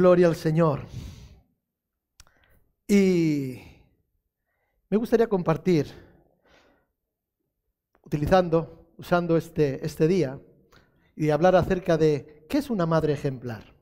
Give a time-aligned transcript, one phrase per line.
[0.00, 0.80] Gloria al Señor.
[2.88, 3.60] Y
[4.88, 5.88] me gustaría compartir,
[8.02, 10.40] utilizando, usando este, este día,
[11.14, 13.74] y hablar acerca de qué es una madre ejemplar.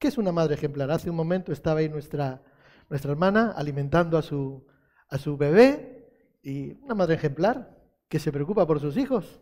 [0.00, 0.90] ¿Qué es una madre ejemplar?
[0.90, 2.42] Hace un momento estaba ahí nuestra,
[2.90, 4.66] nuestra hermana alimentando a su,
[5.08, 6.10] a su bebé
[6.42, 7.78] y una madre ejemplar
[8.08, 9.40] que se preocupa por sus hijos.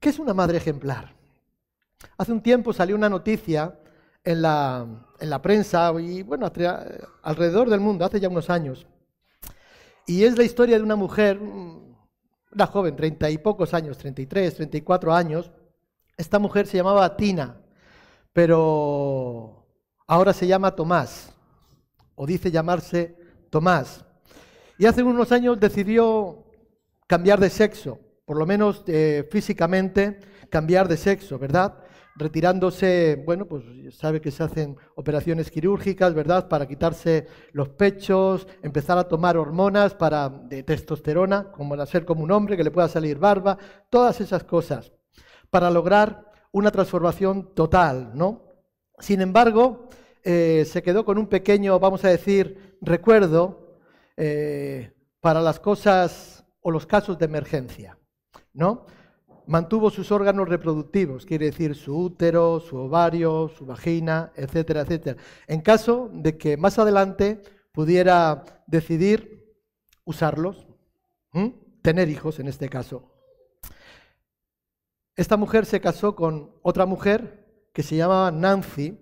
[0.00, 1.17] ¿Qué es una madre ejemplar?
[2.16, 3.78] Hace un tiempo salió una noticia
[4.24, 4.86] en la,
[5.20, 6.50] en la prensa y bueno,
[7.22, 8.86] alrededor del mundo, hace ya unos años.
[10.06, 15.12] Y es la historia de una mujer, una joven, treinta y pocos años, 33, 34
[15.12, 15.50] años.
[16.16, 17.60] Esta mujer se llamaba Tina,
[18.32, 19.66] pero
[20.06, 21.32] ahora se llama Tomás,
[22.14, 23.16] o dice llamarse
[23.50, 24.04] Tomás.
[24.78, 26.44] Y hace unos años decidió
[27.06, 30.20] cambiar de sexo, por lo menos eh, físicamente
[30.50, 31.84] cambiar de sexo, ¿verdad?
[32.18, 36.48] Retirándose, bueno, pues sabe que se hacen operaciones quirúrgicas, ¿verdad?
[36.48, 42.32] Para quitarse los pechos, empezar a tomar hormonas para, de testosterona, como nacer como un
[42.32, 43.56] hombre, que le pueda salir barba,
[43.88, 44.92] todas esas cosas,
[45.48, 48.42] para lograr una transformación total, ¿no?
[48.98, 49.88] Sin embargo,
[50.24, 53.78] eh, se quedó con un pequeño, vamos a decir, recuerdo
[54.16, 57.96] eh, para las cosas o los casos de emergencia,
[58.52, 58.86] ¿no?
[59.48, 65.62] Mantuvo sus órganos reproductivos, quiere decir su útero, su ovario, su vagina, etcétera, etcétera, en
[65.62, 67.42] caso de que más adelante
[67.72, 69.56] pudiera decidir
[70.04, 70.66] usarlos,
[71.80, 73.10] tener hijos en este caso.
[75.16, 79.00] Esta mujer se casó con otra mujer que se llamaba Nancy.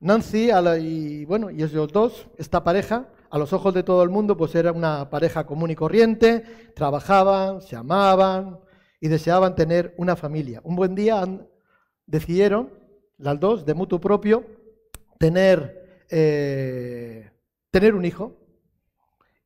[0.00, 0.50] Nancy,
[0.80, 4.54] y bueno, y ellos dos, esta pareja, a los ojos de todo el mundo, pues
[4.54, 8.60] era una pareja común y corriente, trabajaban, se amaban,
[9.02, 10.60] y deseaban tener una familia.
[10.62, 11.24] Un buen día
[12.06, 12.70] decidieron,
[13.18, 14.46] las dos, de mutuo propio,
[15.18, 17.28] tener, eh,
[17.72, 18.36] tener un hijo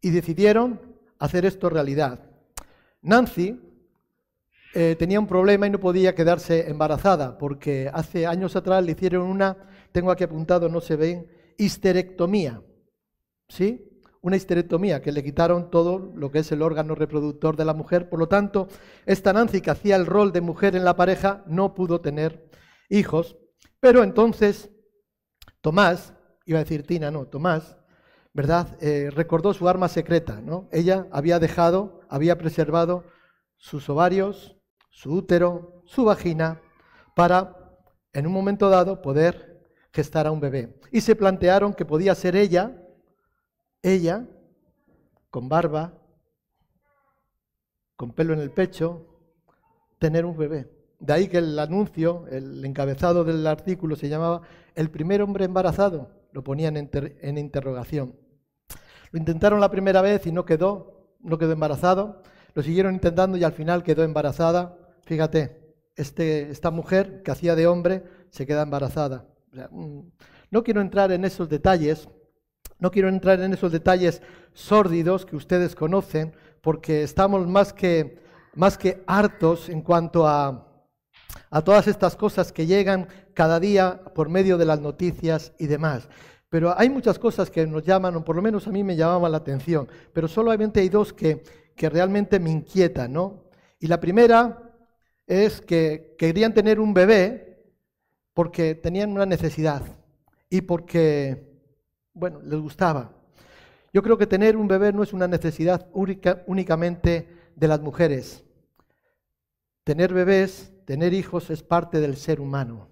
[0.03, 0.79] y decidieron
[1.19, 2.21] hacer esto realidad.
[3.01, 3.59] Nancy
[4.75, 9.23] eh, tenía un problema y no podía quedarse embarazada porque hace años atrás le hicieron
[9.23, 9.57] una,
[9.91, 12.61] tengo aquí apuntado, no se ven, histerectomía.
[13.49, 13.86] ¿Sí?
[14.27, 18.09] Una histerectomía, que le quitaron todo lo que es el órgano reproductor de la mujer.
[18.09, 18.67] Por lo tanto,
[19.05, 22.51] esta Nancy, que hacía el rol de mujer en la pareja, no pudo tener
[22.89, 23.37] hijos.
[23.79, 24.69] Pero entonces,
[25.61, 26.13] Tomás,
[26.45, 27.79] iba a decir Tina, no, Tomás,
[28.33, 28.77] ¿verdad?
[28.81, 30.69] Eh, recordó su arma secreta, ¿no?
[30.73, 33.05] Ella había dejado, había preservado
[33.57, 34.57] sus ovarios,
[34.91, 36.61] su útero, su vagina,
[37.15, 37.79] para,
[38.13, 40.81] en un momento dado, poder gestar a un bebé.
[40.91, 42.83] Y se plantearon que podía ser ella
[43.93, 44.27] ella,
[45.31, 45.95] con barba,
[47.97, 49.07] con pelo en el pecho,
[49.99, 50.71] tener un bebé.
[50.99, 54.43] De ahí que el anuncio, el encabezado del artículo se llamaba
[54.75, 58.17] El primer hombre embarazado, lo ponían en, interrogación.
[59.13, 62.23] Lo intentaron la primera vez y no quedó, no quedó embarazado.
[62.55, 64.77] Lo siguieron intentando y al final quedó embarazada.
[65.03, 69.27] Fíjate, este, esta mujer que hacía de hombre se queda embarazada.
[69.71, 70.01] Mm,
[70.51, 72.09] no quiero entrar en esos detalles,
[72.79, 74.23] no quiero entrar en esos detalles
[74.53, 78.19] sórdidos que ustedes conocen, porque estamos más que,
[78.55, 80.67] más que hartos en cuanto a,
[81.51, 86.09] a todas estas cosas que llegan cada día por medio de las noticias y demás.
[86.49, 89.33] Pero hay muchas cosas que nos llaman, o por lo menos a mí me llamaban
[89.33, 91.43] la atención, pero solamente hay dos que,
[91.75, 93.45] que realmente me inquietan, ¿no?
[93.79, 94.63] Y la primera
[95.27, 97.73] es que querían tener un bebé
[98.33, 99.83] porque tenían una necesidad
[100.49, 101.56] y porque
[102.17, 103.13] bueno, les gustaba.
[103.93, 108.45] Yo creo que tener un bebé no es una necesidad única, únicamente de las mujeres.
[109.85, 112.89] Tener bebés, tener hijos es parte del ser humano,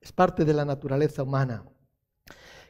[0.00, 1.64] es parte de la naturaleza humana.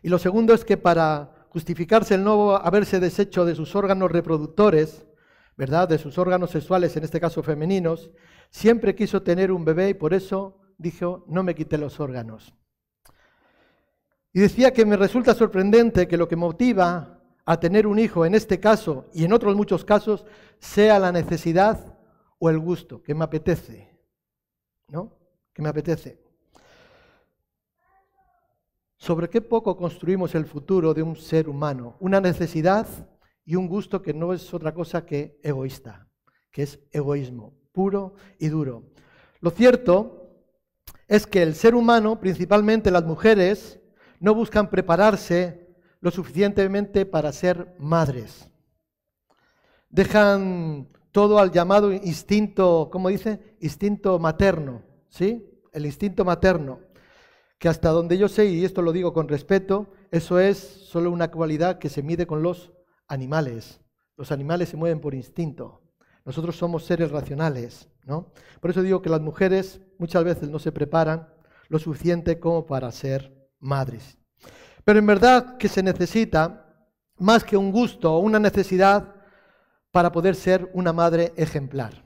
[0.03, 5.07] Y lo segundo es que para justificarse el nuevo haberse deshecho de sus órganos reproductores,
[5.57, 5.89] ¿verdad?
[5.89, 8.11] De sus órganos sexuales, en este caso femeninos,
[8.51, 12.55] siempre quiso tener un bebé y por eso dijo, no me quité los órganos.
[14.33, 18.35] Y decía que me resulta sorprendente que lo que motiva a tener un hijo en
[18.35, 20.27] este caso y en otros muchos casos
[20.59, 21.99] sea la necesidad
[22.39, 23.99] o el gusto, que me apetece,
[24.89, 25.17] ¿no?
[25.53, 26.23] Que me apetece.
[28.99, 32.87] Sobre qué poco construimos el futuro de un ser humano, una necesidad
[33.45, 36.07] y un gusto que no es otra cosa que egoísta,
[36.51, 38.91] que es egoísmo, puro y duro.
[39.41, 40.45] Lo cierto
[41.07, 43.81] es que el ser humano, principalmente las mujeres,
[44.21, 45.69] no buscan prepararse
[46.01, 48.51] lo suficientemente para ser madres.
[49.91, 53.57] Dejan todo al llamado instinto, ¿cómo dice?
[53.61, 55.49] Instinto materno, ¿sí?
[55.73, 56.81] El instinto materno.
[57.59, 61.33] que hasta donde yo sé, y esto lo digo con respeto, eso es solo una
[61.33, 62.73] cualidad que se mide con los
[63.09, 63.81] animales.
[64.17, 65.83] Los animales se mueven por instinto.
[66.25, 68.33] Nosotros somos seres racionales, ¿no?
[68.61, 71.29] Por eso digo que las mujeres muchas veces no se preparan
[71.69, 74.17] lo suficiente como para ser madres.
[74.85, 76.65] Pero en verdad que se necesita
[77.19, 79.15] más que un gusto o una necesidad
[79.91, 82.05] para poder ser una madre ejemplar.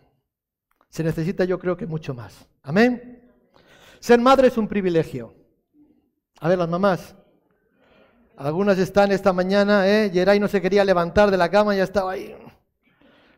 [0.88, 2.46] Se necesita yo creo que mucho más.
[2.62, 3.30] Amén.
[4.00, 5.34] Ser madre es un privilegio.
[6.40, 7.14] A ver, las mamás.
[8.36, 10.10] Algunas están esta mañana, ¿eh?
[10.12, 12.34] Geray no se quería levantar de la cama ya estaba ahí.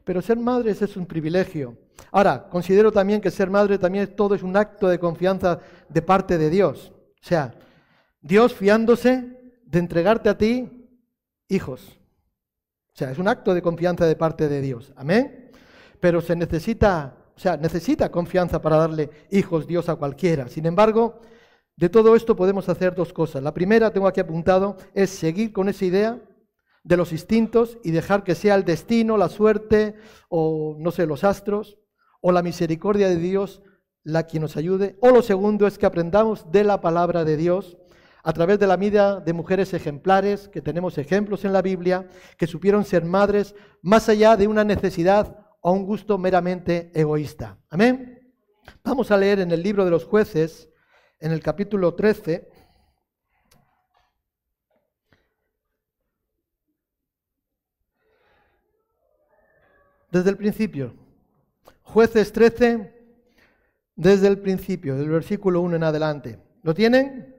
[0.04, 1.76] Pero ser madres es un privilegio.
[2.12, 6.38] Ahora, considero también que ser madre también todo es un acto de confianza de parte
[6.38, 6.92] de Dios.
[6.94, 7.54] O sea,
[8.24, 10.88] Dios fiándose de entregarte a ti
[11.46, 12.00] hijos.
[12.94, 14.94] O sea, es un acto de confianza de parte de Dios.
[14.96, 15.50] Amén.
[16.00, 20.48] Pero se necesita, o sea, necesita confianza para darle hijos Dios a cualquiera.
[20.48, 21.20] Sin embargo,
[21.76, 23.42] de todo esto podemos hacer dos cosas.
[23.42, 26.18] La primera, tengo aquí apuntado, es seguir con esa idea
[26.82, 29.96] de los instintos y dejar que sea el destino, la suerte
[30.30, 31.78] o, no sé, los astros
[32.22, 33.60] o la misericordia de Dios
[34.02, 34.96] la que nos ayude.
[35.02, 37.76] O lo segundo es que aprendamos de la palabra de Dios
[38.26, 42.46] a través de la vida de mujeres ejemplares, que tenemos ejemplos en la Biblia, que
[42.46, 47.58] supieron ser madres más allá de una necesidad o un gusto meramente egoísta.
[47.68, 48.32] Amén.
[48.82, 50.70] Vamos a leer en el libro de los jueces
[51.20, 52.50] en el capítulo 13,
[60.10, 60.94] desde el principio.
[61.82, 62.90] Jueces 13,
[63.96, 66.38] desde el principio, del versículo 1 en adelante.
[66.62, 67.33] ¿Lo tienen?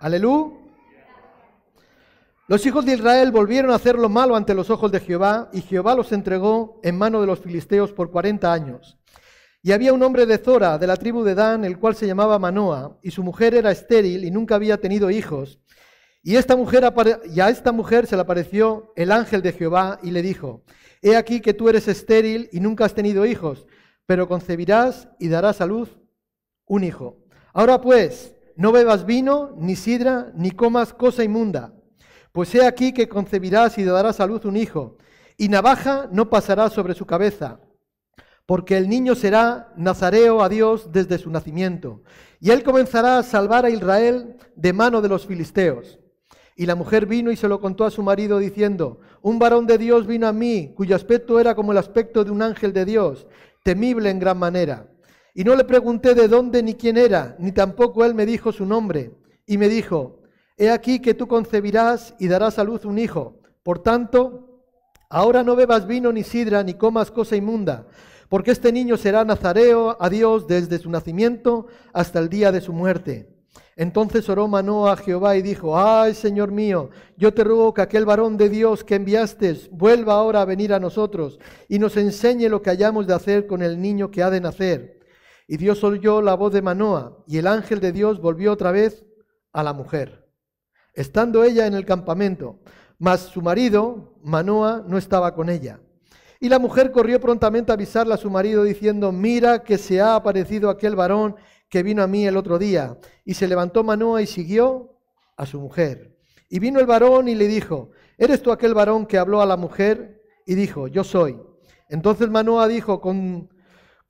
[0.00, 0.56] Aleluya.
[2.48, 5.60] Los hijos de Israel volvieron a hacer lo malo ante los ojos de Jehová, y
[5.60, 8.98] Jehová los entregó en mano de los filisteos por cuarenta años.
[9.62, 12.38] Y había un hombre de Zora, de la tribu de Dan, el cual se llamaba
[12.38, 15.60] Manoa, y su mujer era estéril y nunca había tenido hijos.
[16.22, 16.82] Y, esta mujer
[17.30, 20.64] y a esta mujer se le apareció el ángel de Jehová y le dijo,
[21.02, 23.66] He aquí que tú eres estéril y nunca has tenido hijos,
[24.06, 25.98] pero concebirás y darás a luz
[26.64, 27.18] un hijo.
[27.52, 31.74] Ahora pues, no bebas vino, ni sidra, ni comas cosa inmunda,
[32.32, 34.96] pues he aquí que concebirás y darás a luz un hijo,
[35.36, 37.60] y navaja no pasará sobre su cabeza
[38.50, 42.02] porque el niño será nazareo a Dios desde su nacimiento,
[42.40, 46.00] y él comenzará a salvar a Israel de mano de los filisteos.
[46.56, 49.78] Y la mujer vino y se lo contó a su marido diciendo, un varón de
[49.78, 53.28] Dios vino a mí, cuyo aspecto era como el aspecto de un ángel de Dios,
[53.62, 54.89] temible en gran manera.
[55.34, 58.66] Y no le pregunté de dónde ni quién era, ni tampoco él me dijo su
[58.66, 59.12] nombre.
[59.46, 60.22] Y me dijo,
[60.56, 63.40] he aquí que tú concebirás y darás a luz un hijo.
[63.62, 64.64] Por tanto,
[65.08, 67.86] ahora no bebas vino ni sidra, ni comas cosa inmunda
[68.30, 72.72] porque este niño será nazareo a Dios desde su nacimiento hasta el día de su
[72.72, 73.28] muerte.
[73.74, 78.04] Entonces oró Manoa a Jehová y dijo, ay Señor mío, yo te ruego que aquel
[78.04, 82.62] varón de Dios que enviaste vuelva ahora a venir a nosotros y nos enseñe lo
[82.62, 84.99] que hayamos de hacer con el niño que ha de nacer.
[85.52, 89.04] Y Dios oyó la voz de Manoa y el ángel de Dios volvió otra vez
[89.52, 90.30] a la mujer,
[90.94, 92.60] estando ella en el campamento,
[93.00, 95.80] mas su marido, Manoa, no estaba con ella.
[96.38, 100.14] Y la mujer corrió prontamente a avisarle a su marido diciendo, mira que se ha
[100.14, 101.34] aparecido aquel varón
[101.68, 102.96] que vino a mí el otro día.
[103.24, 105.00] Y se levantó Manoa y siguió
[105.36, 106.16] a su mujer.
[106.48, 109.56] Y vino el varón y le dijo, ¿eres tú aquel varón que habló a la
[109.56, 110.22] mujer?
[110.46, 111.40] Y dijo, yo soy.
[111.88, 113.50] Entonces Manoa dijo, Con,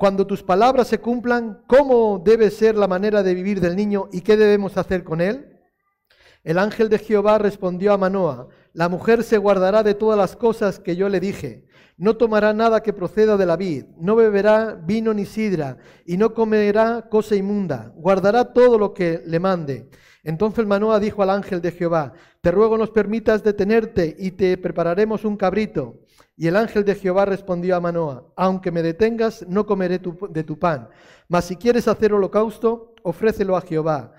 [0.00, 4.23] cuando tus palabras se cumplan, ¿cómo debe ser la manera de vivir del niño y
[4.23, 5.61] qué debemos hacer con él?
[6.42, 10.78] El ángel de Jehová respondió a Manoa, la mujer se guardará de todas las cosas
[10.78, 11.66] que yo le dije
[12.00, 15.76] no tomará nada que proceda de la vid, no beberá vino ni sidra,
[16.07, 19.90] y no comerá cosa inmunda, guardará todo lo que le mande.
[20.25, 25.26] Entonces Manoa dijo al ángel de Jehová, te ruego nos permitas detenerte y te prepararemos
[25.26, 26.00] un cabrito.
[26.37, 30.00] Y el ángel de Jehová respondió a Manoa, aunque me detengas, no comeré
[30.31, 30.89] de tu pan,
[31.29, 34.12] mas si quieres hacer holocausto, ofrécelo a Jehová.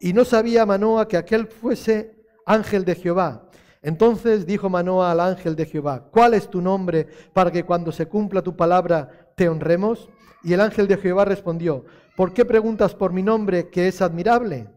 [0.00, 3.48] Y no sabía Manoa que aquel fuese ángel de Jehová.
[3.82, 8.06] Entonces dijo Manoa al ángel de Jehová, ¿cuál es tu nombre para que cuando se
[8.06, 10.08] cumpla tu palabra te honremos?
[10.42, 11.84] Y el ángel de Jehová respondió,
[12.16, 14.68] ¿por qué preguntas por mi nombre que es admirable?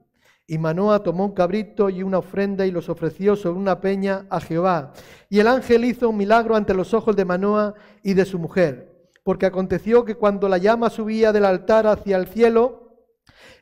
[0.49, 4.39] Y Manoa tomó un cabrito y una ofrenda y los ofreció sobre una peña a
[4.39, 4.93] Jehová.
[5.29, 9.09] Y el ángel hizo un milagro ante los ojos de Manoa y de su mujer,
[9.25, 12.95] porque aconteció que cuando la llama subía del altar hacia el cielo,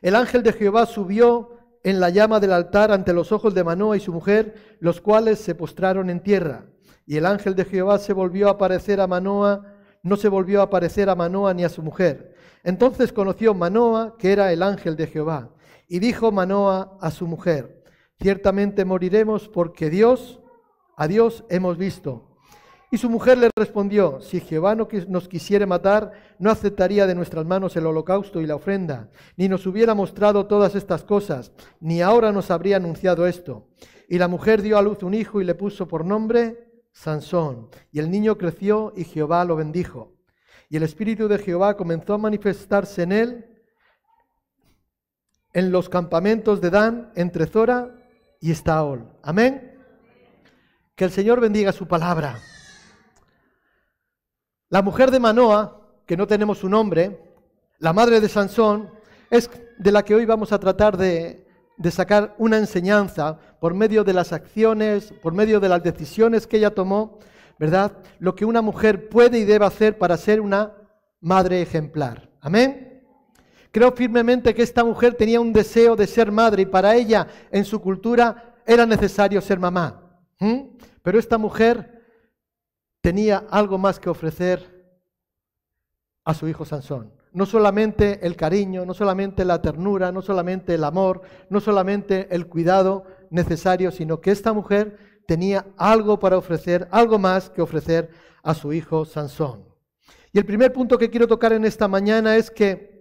[0.00, 3.96] el ángel de Jehová subió en la llama del altar ante los ojos de Manoa
[3.96, 6.66] y su mujer, los cuales se postraron en tierra.
[7.04, 9.74] Y el ángel de Jehová se volvió a aparecer a Manoa,
[10.04, 12.34] no se volvió a aparecer a Manoa ni a su mujer.
[12.62, 15.50] Entonces conoció Manoa que era el ángel de Jehová.
[15.88, 17.84] Y dijo Manoa a su mujer,
[18.20, 20.40] ciertamente moriremos porque Dios,
[20.96, 22.36] a Dios hemos visto.
[22.90, 27.44] Y su mujer le respondió, si Jehová no nos quisiere matar, no aceptaría de nuestras
[27.44, 32.30] manos el holocausto y la ofrenda, ni nos hubiera mostrado todas estas cosas, ni ahora
[32.30, 33.68] nos habría anunciado esto.
[34.08, 37.68] Y la mujer dio a luz un hijo y le puso por nombre Sansón.
[37.90, 40.14] Y el niño creció y Jehová lo bendijo.
[40.68, 43.55] Y el espíritu de Jehová comenzó a manifestarse en él
[45.56, 47.90] en los campamentos de Dan, entre Zora
[48.42, 49.08] y Estaol.
[49.22, 49.74] Amén.
[50.94, 52.38] Que el Señor bendiga su palabra.
[54.68, 57.34] La mujer de Manoa, que no tenemos su nombre,
[57.78, 58.90] la madre de Sansón,
[59.30, 59.48] es
[59.78, 61.48] de la que hoy vamos a tratar de,
[61.78, 66.58] de sacar una enseñanza por medio de las acciones, por medio de las decisiones que
[66.58, 67.18] ella tomó,
[67.58, 67.92] ¿verdad?
[68.18, 70.74] Lo que una mujer puede y debe hacer para ser una
[71.22, 72.28] madre ejemplar.
[72.42, 72.95] Amén.
[73.76, 77.62] Creo firmemente que esta mujer tenía un deseo de ser madre y para ella, en
[77.62, 80.18] su cultura, era necesario ser mamá.
[81.02, 82.02] Pero esta mujer
[83.02, 84.96] tenía algo más que ofrecer
[86.24, 87.12] a su hijo Sansón.
[87.34, 92.46] No solamente el cariño, no solamente la ternura, no solamente el amor, no solamente el
[92.46, 98.08] cuidado necesario, sino que esta mujer tenía algo para ofrecer, algo más que ofrecer
[98.42, 99.66] a su hijo Sansón.
[100.32, 102.95] Y el primer punto que quiero tocar en esta mañana es que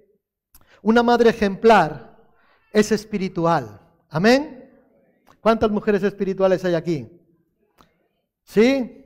[0.85, 2.15] una madre ejemplar
[2.71, 3.79] es espiritual.
[4.07, 4.69] Amén.
[5.41, 7.09] ¿Cuántas mujeres espirituales hay aquí?
[8.43, 9.03] ¿Sí?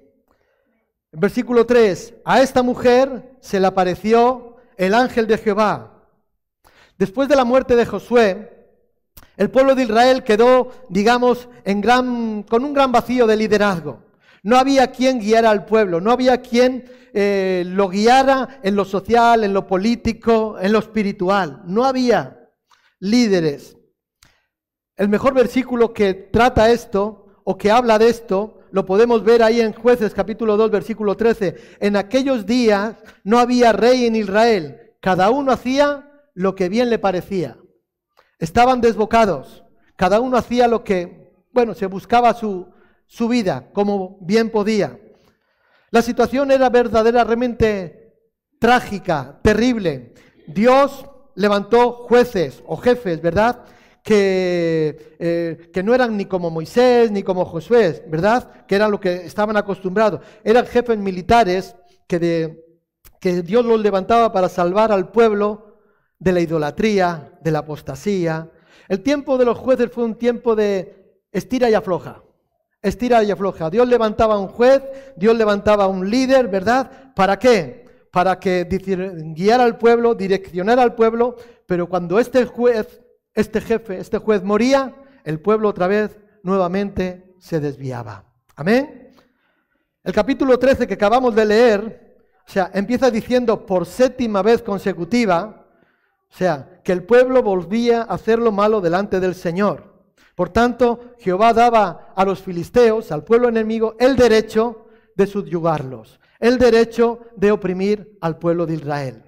[1.14, 6.04] Versículo 3, a esta mujer se le apareció el ángel de Jehová.
[6.98, 8.76] Después de la muerte de Josué,
[9.38, 14.04] el pueblo de Israel quedó, digamos, en gran, con un gran vacío de liderazgo.
[14.44, 19.44] No había quien guiara al pueblo, no había quien eh, lo guiara en lo social,
[19.44, 21.62] en lo político, en lo espiritual.
[21.66, 22.50] No había
[23.00, 23.78] líderes.
[24.96, 29.62] El mejor versículo que trata esto o que habla de esto lo podemos ver ahí
[29.62, 31.56] en jueces capítulo 2 versículo 13.
[31.80, 37.00] En aquellos días no había rey en Israel, cada uno hacía lo que bien le
[37.00, 37.58] parecía.
[38.38, 39.64] Estaban desbocados,
[39.96, 42.68] cada uno hacía lo que, bueno, se buscaba su,
[43.10, 45.00] su vida como bien podía.
[45.90, 48.14] La situación era verdaderamente
[48.60, 50.14] trágica, terrible.
[50.48, 53.66] Dios levantó jueces o jefes, ¿verdad?
[54.04, 58.66] que, eh, que no eran ni como Moisés ni como Josué, ¿verdad?
[58.68, 60.22] Que eran lo que estaban acostumbrados.
[60.44, 61.76] Eran jefes militares
[62.08, 62.66] que, de,
[63.20, 65.80] que Dios los levantaba para salvar al pueblo
[66.20, 68.52] de la idolatría, de la apostasía.
[68.88, 72.24] El tiempo de los jueces fue un tiempo de estira y afloja.
[72.82, 73.70] Estira y afloja.
[73.70, 74.82] Dios levantaba un juez,
[75.16, 77.14] Dios levantaba un líder, ¿verdad?
[77.16, 77.86] ¿Para qué?
[78.12, 78.64] Para que
[79.36, 83.02] guiara al pueblo, direccionara al pueblo, pero cuando este juez
[83.40, 88.26] este jefe, este juez moría, el pueblo otra vez nuevamente se desviaba.
[88.56, 89.14] Amén.
[90.04, 95.68] El capítulo 13 que acabamos de leer, o sea, empieza diciendo por séptima vez consecutiva,
[96.30, 99.89] o sea, que el pueblo volvía a hacer lo malo delante del Señor.
[100.40, 106.58] Por tanto, Jehová daba a los filisteos, al pueblo enemigo, el derecho de subyugarlos, el
[106.58, 109.22] derecho de oprimir al pueblo de Israel.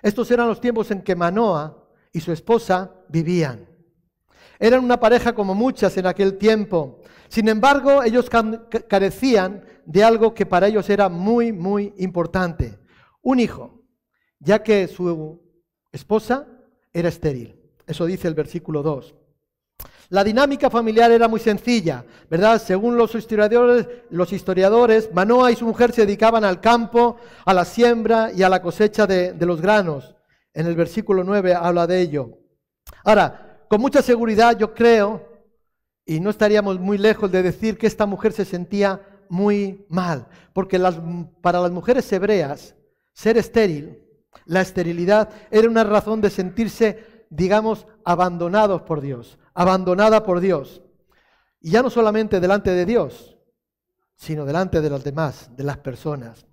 [0.00, 3.68] Estos eran los tiempos en que Manoa y su esposa vivían.
[4.60, 7.00] Eran una pareja como muchas en aquel tiempo.
[7.26, 8.30] Sin embargo, ellos
[8.86, 12.78] carecían de algo que para ellos era muy, muy importante.
[13.22, 13.82] Un hijo,
[14.38, 15.42] ya que su
[15.90, 16.46] esposa
[16.92, 17.60] era estéril.
[17.88, 19.25] Eso dice el versículo 2.
[20.08, 22.62] La dinámica familiar era muy sencilla, ¿verdad?
[22.62, 27.64] Según los historiadores, los historiadores, Manoa y su mujer se dedicaban al campo, a la
[27.64, 30.14] siembra y a la cosecha de, los granos.
[30.54, 32.38] En el versículo 9 habla de ello.
[33.04, 35.24] Ahora, con mucha seguridad yo creo,
[36.04, 40.78] y no estaríamos muy lejos de decir que esta mujer se sentía muy mal, porque
[41.40, 42.76] para las mujeres hebreas
[43.12, 43.98] ser estéril,
[44.44, 50.82] la esterilidad era una razón de sentirse, digamos, abandonados por Dios, abandonada por Dios.
[51.60, 53.38] Y ya no solamente delante de Dios,
[54.14, 56.46] sino delante de los demás, de las personas.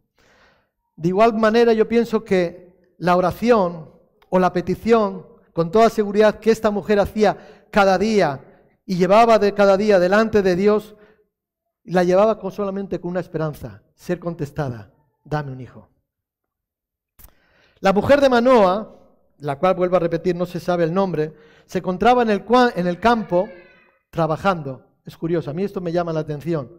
[0.96, 3.92] De igual manera yo pienso que la oración
[4.30, 8.40] o la petición con toda seguridad que esta mujer hacía cada día
[8.86, 10.96] y llevaba de cada día delante de Dios,
[11.84, 14.94] la llevaba solamente con una esperanza, ser contestada,
[15.26, 15.90] dame un hijo.
[17.82, 18.96] La mujer de Manoa,
[19.40, 21.34] la cual vuelvo a repetir, no se sabe el nombre,
[21.66, 22.30] se encontraba en
[22.88, 23.50] el, campo
[24.10, 24.86] trabajando.
[25.06, 26.72] Es curioso, a mí esto me llama la atención,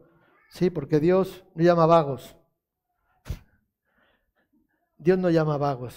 [0.51, 2.37] sí, porque Dios no llama vagos.
[4.97, 5.95] Dios no llama vagos.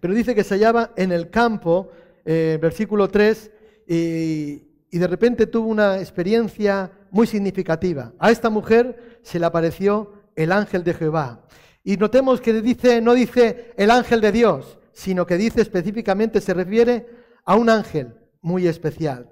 [0.00, 1.90] Pero dice que se hallaba en el campo
[2.24, 3.50] eh, versículo 3,
[3.86, 8.12] y, y de repente tuvo una experiencia muy significativa.
[8.18, 11.44] A esta mujer se le apareció el ángel de Jehová.
[11.82, 16.54] Y notemos que dice, no dice el ángel de Dios, sino que dice específicamente, se
[16.54, 19.30] refiere a un ángel muy especial.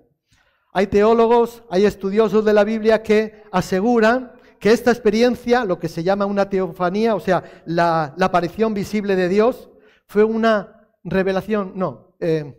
[0.73, 6.03] Hay teólogos, hay estudiosos de la Biblia que aseguran que esta experiencia, lo que se
[6.03, 9.69] llama una teofanía, o sea, la, aparición visible de Dios,
[10.07, 12.57] fue una revelación, no, eh,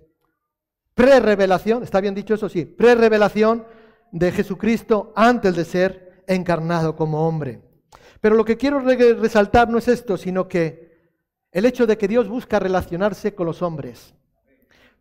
[0.94, 3.66] pre-revelación, está bien dicho eso, sí, pre-revelación
[4.12, 7.62] de Jesucristo antes de ser encarnado como hombre.
[8.22, 10.94] Pero lo que quiero resaltar no es esto, sino que
[11.52, 14.14] el hecho de que Dios busca relacionarse con los hombres.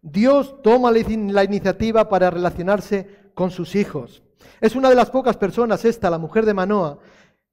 [0.03, 4.23] Dios toma la iniciativa para relacionarse con sus hijos.
[4.61, 6.99] Es una de las pocas personas, esta, la mujer de Manoa,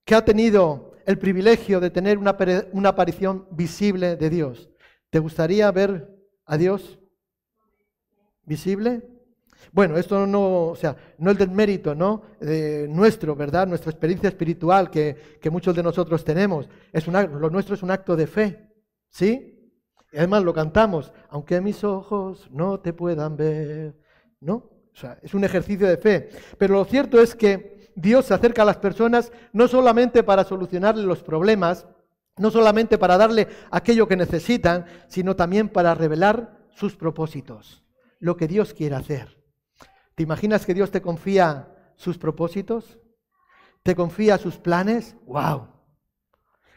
[0.03, 4.69] que ha tenido el privilegio de tener una, aparición visible de Dios.
[5.09, 6.07] ¿Te gustaría ver
[6.45, 6.99] a Dios
[8.43, 9.03] visible?
[9.71, 12.23] Bueno, esto no, o sea, no es del mérito, ¿no?
[12.89, 13.67] Nuestro, ¿verdad?
[13.67, 15.17] Nuestra experiencia espiritual que,
[15.51, 16.67] muchos de nosotros tenemos.
[16.91, 18.69] Es lo nuestro es un acto de fe,
[19.09, 19.58] ¿sí?
[20.11, 23.95] Y además lo cantamos, aunque mis ojos no te puedan ver,
[24.39, 24.55] ¿no?
[24.55, 26.29] O sea, es un ejercicio de fe.
[26.57, 31.03] Pero lo cierto es que Dios se acerca a las personas no solamente para solucionarle
[31.03, 31.87] los problemas,
[32.37, 37.83] no solamente para darle aquello que necesitan, sino también para revelar sus propósitos,
[38.19, 39.37] lo que Dios quiere hacer.
[40.15, 42.97] ¿Te imaginas que Dios te confía sus propósitos?
[43.83, 45.15] ¿Te confía sus planes?
[45.25, 45.67] ¡Wow!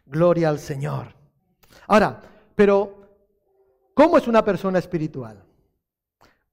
[0.06, 1.14] Gloria al Señor.
[1.86, 2.20] Ahora,
[2.54, 3.01] pero
[3.94, 5.42] ¿cómo es una persona espiritual?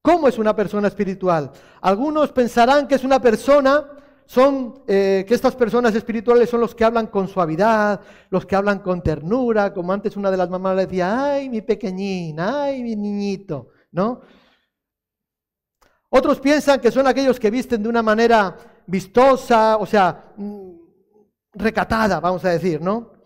[0.02, 1.52] ¿Cómo es una persona espiritual?
[1.82, 3.86] Algunos pensarán que es una persona,
[4.26, 8.80] son eh, que estas personas espirituales son los que hablan con suavidad, los que hablan
[8.80, 12.96] con ternura, como antes una de las mamás le decía, ay, mi pequeñín, ay, mi
[12.96, 14.22] niñito, ¿no?
[16.10, 18.56] Otros piensan que son aquellos que visten de una manera
[18.88, 20.72] vistosa, o sea, mm,
[21.54, 23.19] recatada, vamos a decir, ¿no?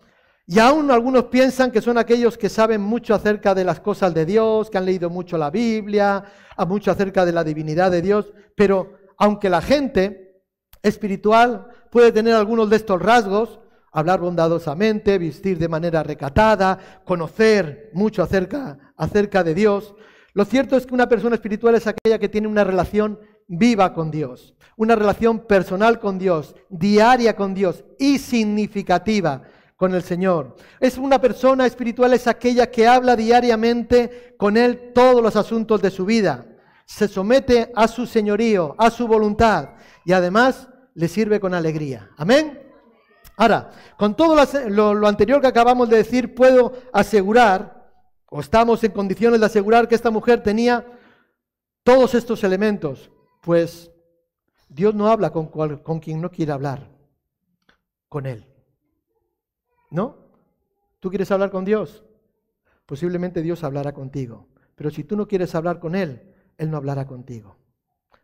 [0.46, 4.26] Y aún algunos piensan que son aquellos que saben mucho acerca de las cosas de
[4.26, 6.24] Dios, que han leído mucho la Biblia,
[6.68, 10.42] mucho acerca de la divinidad de Dios, pero aunque la gente
[10.82, 13.58] espiritual puede tener algunos de estos rasgos,
[13.90, 19.94] hablar bondadosamente, vestir de manera recatada, conocer mucho acerca, acerca de Dios,
[20.34, 24.10] lo cierto es que una persona espiritual es aquella que tiene una relación viva con
[24.10, 29.42] Dios, una relación personal con Dios, diaria con Dios y significativa
[29.84, 30.56] con el Señor.
[30.80, 35.90] Es una persona espiritual es aquella que habla diariamente con Él todos los asuntos de
[35.90, 36.46] su vida,
[36.86, 39.74] se somete a su señorío, a su voluntad
[40.06, 42.08] y además le sirve con alegría.
[42.16, 42.62] Amén.
[43.36, 44.34] Ahora, con todo
[44.70, 47.92] lo, lo anterior que acabamos de decir, puedo asegurar
[48.30, 50.86] o estamos en condiciones de asegurar que esta mujer tenía
[51.82, 53.10] todos estos elementos,
[53.42, 53.90] pues
[54.66, 56.88] Dios no habla con, con quien no quiere hablar,
[58.08, 58.46] con Él.
[59.94, 60.16] ¿No?
[60.98, 62.02] ¿Tú quieres hablar con Dios?
[62.84, 67.06] Posiblemente Dios hablará contigo, pero si tú no quieres hablar con Él, Él no hablará
[67.06, 67.56] contigo,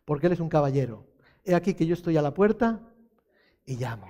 [0.03, 1.07] porque Él es un caballero.
[1.45, 2.81] He aquí que yo estoy a la puerta
[3.65, 4.07] y llamo.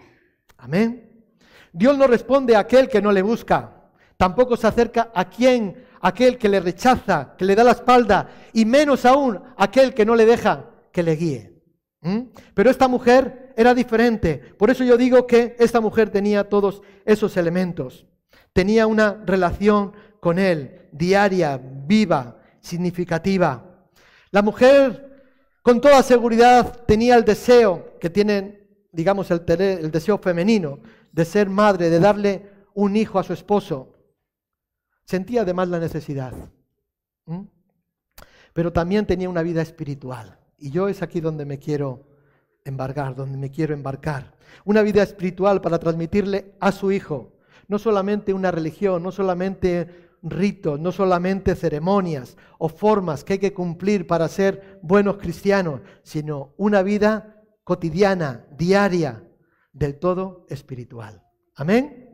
[0.57, 1.23] Amén.
[1.71, 3.91] Dios no responde a aquel que no le busca.
[4.17, 8.65] Tampoco se acerca a quien aquel que le rechaza, que le da la espalda, y
[8.65, 11.61] menos aún aquel que no le deja que le guíe.
[12.01, 12.21] ¿Mm?
[12.55, 14.37] Pero esta mujer era diferente.
[14.37, 18.05] Por eso yo digo que esta mujer tenía todos esos elementos.
[18.53, 23.87] Tenía una relación con él, diaria, viva, significativa.
[24.31, 25.23] La mujer,
[25.61, 30.79] con toda seguridad, tenía el deseo que tienen, digamos, el, el deseo femenino
[31.11, 33.93] de ser madre, de darle un hijo a su esposo.
[35.05, 36.33] Sentía además la necesidad.
[38.53, 40.39] Pero también tenía una vida espiritual.
[40.57, 42.10] Y yo es aquí donde me quiero
[42.65, 44.33] embarcar, donde me quiero embarcar.
[44.65, 47.33] Una vida espiritual para transmitirle a su hijo
[47.71, 53.53] no solamente una religión, no solamente ritos, no solamente ceremonias o formas que hay que
[53.53, 59.23] cumplir para ser buenos cristianos, sino una vida cotidiana, diaria,
[59.71, 61.23] del todo espiritual.
[61.55, 62.09] Amén.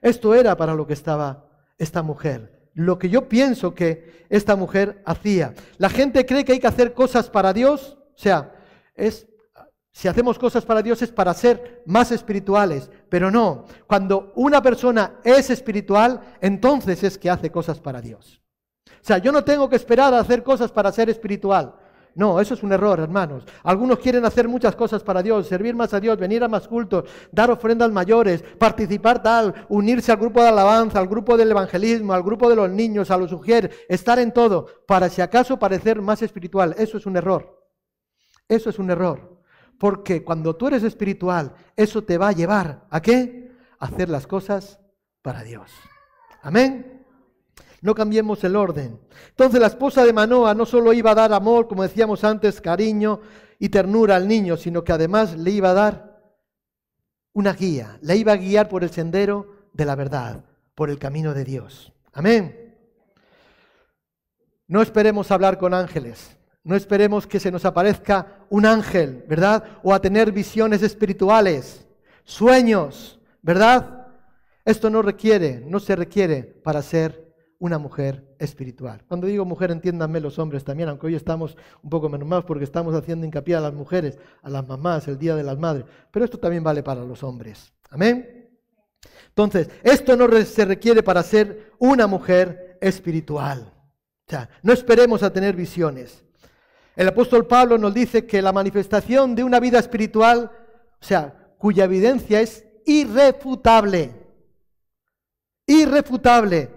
[0.00, 5.02] Esto era para lo que estaba esta mujer, lo que yo pienso que esta mujer
[5.04, 5.54] hacía.
[5.78, 8.54] La gente cree que hay que hacer cosas para Dios, o sea,
[8.94, 9.26] es
[9.94, 13.64] si hacemos cosas para Dios es para ser más espirituales, pero no.
[13.86, 18.42] Cuando una persona es espiritual, entonces es que hace cosas para Dios.
[18.88, 21.76] O sea, yo no tengo que esperar a hacer cosas para ser espiritual.
[22.16, 23.44] No, eso es un error, hermanos.
[23.62, 27.08] Algunos quieren hacer muchas cosas para Dios, servir más a Dios, venir a más cultos,
[27.30, 32.24] dar ofrendas mayores, participar tal, unirse al grupo de alabanza, al grupo del evangelismo, al
[32.24, 36.20] grupo de los niños, a los sugieres, estar en todo, para si acaso parecer más
[36.20, 36.74] espiritual.
[36.78, 37.64] Eso es un error.
[38.48, 39.33] Eso es un error.
[39.78, 43.52] Porque cuando tú eres espiritual, eso te va a llevar a qué?
[43.78, 44.78] A hacer las cosas
[45.22, 45.70] para Dios.
[46.42, 47.04] Amén.
[47.80, 48.98] No cambiemos el orden.
[49.30, 53.20] Entonces la esposa de Manoa no solo iba a dar amor, como decíamos antes, cariño
[53.58, 56.14] y ternura al niño, sino que además le iba a dar
[57.34, 61.34] una guía, le iba a guiar por el sendero de la verdad, por el camino
[61.34, 61.92] de Dios.
[62.12, 62.74] Amén.
[64.66, 69.62] No esperemos hablar con ángeles, no esperemos que se nos aparezca un ángel, ¿verdad?
[69.82, 71.86] O a tener visiones espirituales,
[72.24, 74.08] sueños, ¿verdad?
[74.64, 77.22] Esto no requiere, no se requiere para ser
[77.58, 79.04] una mujer espiritual.
[79.06, 82.64] Cuando digo mujer, entiéndanme los hombres también, aunque hoy estamos un poco menos más porque
[82.64, 86.24] estamos haciendo hincapié a las mujeres, a las mamás, el Día de las Madres, pero
[86.24, 87.74] esto también vale para los hombres.
[87.90, 88.50] Amén.
[89.28, 93.70] Entonces, esto no se requiere para ser una mujer espiritual.
[94.26, 96.23] O sea, no esperemos a tener visiones.
[96.96, 100.50] El apóstol Pablo nos dice que la manifestación de una vida espiritual,
[101.00, 104.12] o sea, cuya evidencia es irrefutable,
[105.66, 106.70] irrefutable,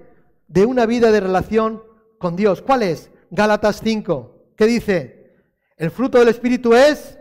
[0.47, 1.83] de una vida de relación
[2.17, 2.61] con Dios.
[2.61, 3.11] ¿Cuál es?
[3.29, 4.53] Gálatas 5.
[4.55, 5.35] ¿Qué dice?
[5.75, 7.19] El fruto del Espíritu es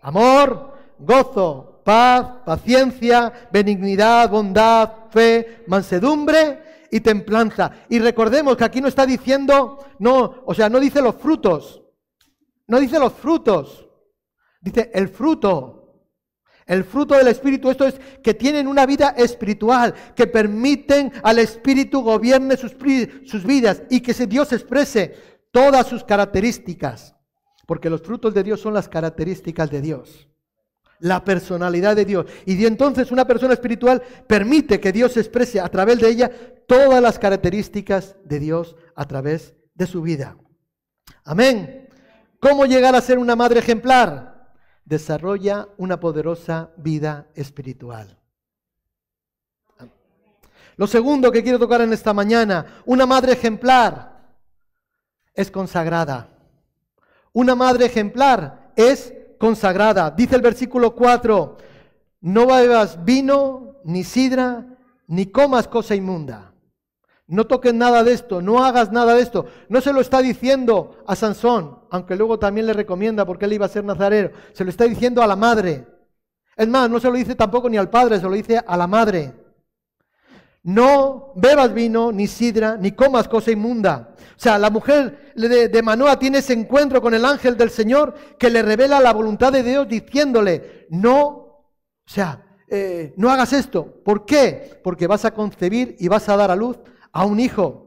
[0.00, 7.72] amor, gozo, paz, paciencia, benignidad, bondad, fe, mansedumbre y templanza.
[7.88, 11.81] Y recordemos que aquí no está diciendo, no, o sea, no dice los frutos,
[12.72, 13.86] no dice los frutos,
[14.62, 15.78] dice el fruto.
[16.64, 22.00] El fruto del Espíritu, esto es que tienen una vida espiritual, que permiten al Espíritu
[22.00, 22.74] gobierne sus,
[23.26, 25.14] sus vidas y que Dios exprese
[25.50, 27.14] todas sus características.
[27.66, 30.30] Porque los frutos de Dios son las características de Dios,
[30.98, 32.24] la personalidad de Dios.
[32.46, 36.30] Y entonces una persona espiritual permite que Dios exprese a través de ella
[36.66, 40.38] todas las características de Dios a través de su vida.
[41.22, 41.81] Amén.
[42.42, 44.32] ¿Cómo llegar a ser una madre ejemplar?
[44.84, 48.18] desarrolla una poderosa vida espiritual.
[50.76, 54.34] Lo segundo que quiero tocar en esta mañana, una madre ejemplar
[55.34, 56.30] es consagrada.
[57.32, 60.10] Una madre ejemplar es consagrada.
[60.10, 61.58] Dice el versículo 4,
[62.22, 64.66] no bebas vino, ni sidra,
[65.06, 66.52] ni comas cosa inmunda
[67.32, 69.46] no toques nada de esto, no hagas nada de esto.
[69.70, 73.66] No se lo está diciendo a Sansón, aunque luego también le recomienda porque él iba
[73.66, 74.30] a ser nazareno.
[74.54, 75.86] Se lo está diciendo a la madre.
[76.56, 78.86] Es más, no se lo dice tampoco ni al padre, se lo dice a la
[78.86, 79.34] madre.
[80.62, 84.14] No bebas vino, ni sidra, ni comas cosa inmunda.
[84.18, 88.48] O sea, la mujer de, Manoa tiene ese encuentro con el ángel del Señor que
[88.48, 91.66] le revela la voluntad de Dios diciéndole, no, o
[92.06, 94.00] sea, eh, no hagas esto.
[94.02, 94.80] ¿Por qué?
[94.82, 96.78] Porque vas a concebir y vas a dar a luz
[97.12, 97.81] a un hijo.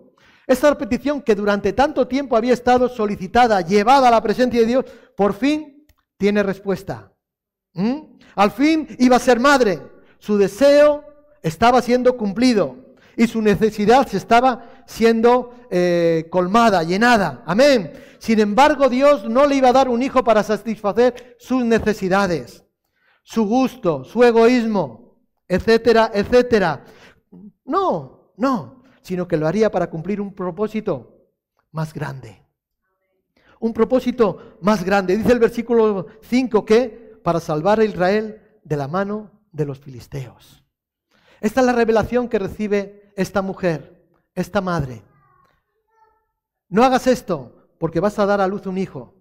[0.47, 4.86] Esta petición que durante tanto tiempo había estado solicitada, llevada a la presencia de Dios,
[5.15, 7.12] por fin tiene respuesta.
[7.73, 8.17] ¿Mm?
[8.36, 9.81] Al fin iba a ser madre.
[10.19, 11.03] Su deseo
[11.41, 12.77] estaba siendo cumplido
[13.17, 17.43] y su necesidad se estaba siendo eh, colmada, llenada.
[17.45, 17.93] Amén.
[18.19, 22.63] Sin embargo, Dios no le iba a dar un hijo para satisfacer sus necesidades,
[23.23, 26.86] su gusto, su egoísmo, etcétera, etcétera.
[27.65, 28.74] No, no
[29.05, 31.29] sino que lo haría para cumplir un propósito
[31.71, 32.41] más grande.
[33.59, 35.15] Un propósito más grande.
[35.15, 40.65] Dice el versículo 5 que para salvar a Israel de la mano de los filisteos.
[41.39, 45.03] Esta es la revelación que recibe esta mujer, esta madre.
[46.67, 49.13] No hagas esto porque vas a dar a luz un hijo.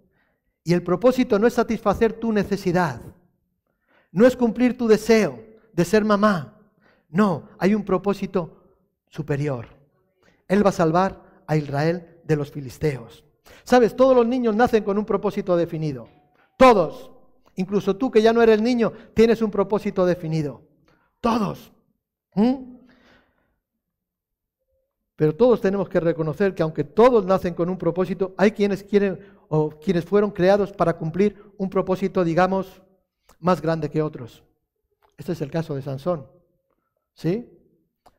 [0.65, 3.03] Y el propósito no es satisfacer tu necesidad.
[4.11, 5.45] No es cumplir tu deseo
[5.75, 6.59] de ser mamá.
[7.11, 8.63] No, hay un propósito
[9.11, 9.74] superior.
[10.49, 13.25] Él va a salvar a Israel de los filisteos.
[13.65, 16.09] Sabes, todos los niños nacen con un propósito definido.
[16.57, 17.11] Todos.
[17.57, 20.63] Incluso tú que ya no eres niño, tienes un propósito definido.
[21.21, 21.73] Todos.
[22.35, 22.75] ¿Mm?
[25.17, 29.21] Pero todos tenemos que reconocer que aunque todos nacen con un propósito, hay quienes quieren
[29.49, 32.83] o quienes fueron creados para cumplir un propósito, digamos,
[33.39, 34.43] más grande que otros.
[35.17, 36.27] Este es el caso de Sansón.
[37.15, 37.49] ¿Sí?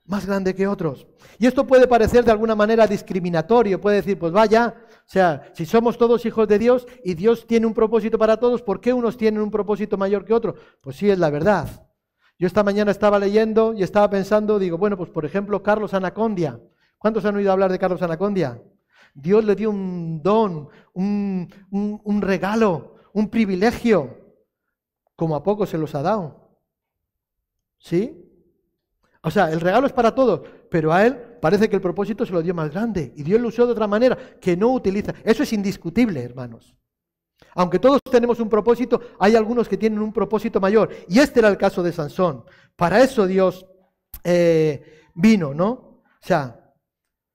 [0.05, 1.07] Más grande que otros.
[1.39, 5.65] Y esto puede parecer de alguna manera discriminatorio, puede decir, pues vaya, o sea, si
[5.65, 9.17] somos todos hijos de Dios y Dios tiene un propósito para todos, ¿por qué unos
[9.17, 10.55] tienen un propósito mayor que otros?
[10.81, 11.87] Pues sí, es la verdad.
[12.37, 16.59] Yo esta mañana estaba leyendo y estaba pensando, digo, bueno, pues por ejemplo, Carlos Anacondia.
[16.97, 18.61] ¿Cuántos han oído hablar de Carlos Anacondia?
[19.13, 24.25] Dios le dio un don, un, un regalo, un privilegio,
[25.15, 26.59] como a poco se los ha dado.
[27.77, 28.25] ¿Sí?
[29.25, 32.31] O sea, el regalo es para todos, pero a él parece que el propósito se
[32.31, 35.15] lo dio más grande y Dios lo usó de otra manera que no utiliza.
[35.23, 36.77] Eso es indiscutible, hermanos.
[37.55, 40.91] Aunque todos tenemos un propósito, hay algunos que tienen un propósito mayor.
[41.09, 42.43] Y este era el caso de Sansón.
[42.75, 43.65] Para eso Dios
[44.23, 45.71] eh, vino, ¿no?
[45.71, 46.75] O sea,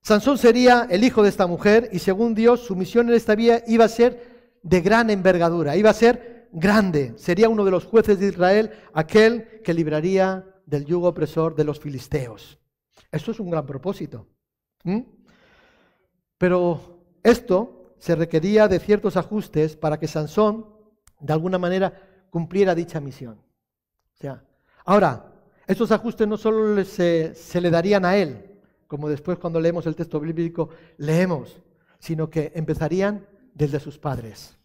[0.01, 3.65] Sansón sería el hijo de esta mujer y según Dios su misión en esta vida
[3.67, 7.15] iba a ser de gran envergadura, iba a ser grande.
[7.17, 11.81] Sería uno de los jueces de Israel, aquel que libraría del yugo opresor de los
[11.81, 12.59] filisteos.
[13.11, 14.27] Eso es un gran propósito.
[16.39, 20.67] Pero esto se requería de ciertos ajustes para que Sansón,
[21.19, 21.93] de alguna manera,
[22.31, 23.35] cumpliera dicha misión.
[23.35, 24.45] O sea,
[24.85, 25.33] ahora,
[25.67, 29.97] estos ajustes no solo se, se le darían a él, como después cuando leemos el
[29.97, 31.61] texto bíblico leemos,
[31.99, 34.57] sino que empezarían desde sus padres.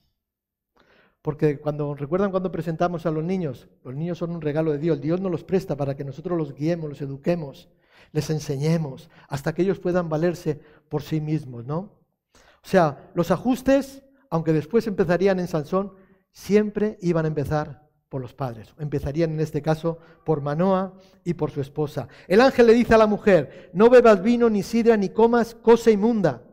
[1.25, 5.01] Porque cuando recuerdan cuando presentamos a los niños, los niños son un regalo de Dios.
[5.01, 7.67] Dios nos los presta para que nosotros los guiemos, los eduquemos,
[8.11, 11.77] les enseñemos, hasta que ellos puedan valerse por sí mismos, ¿no?
[11.77, 15.93] O sea, los ajustes, aunque después empezarían en Sansón,
[16.31, 18.75] siempre iban a empezar por los padres.
[18.77, 22.07] Empezarían en este caso por Manoa y por su esposa.
[22.27, 25.89] El ángel le dice a la mujer, no bebas vino, ni sidra, ni comas cosa
[25.89, 26.43] inmunda.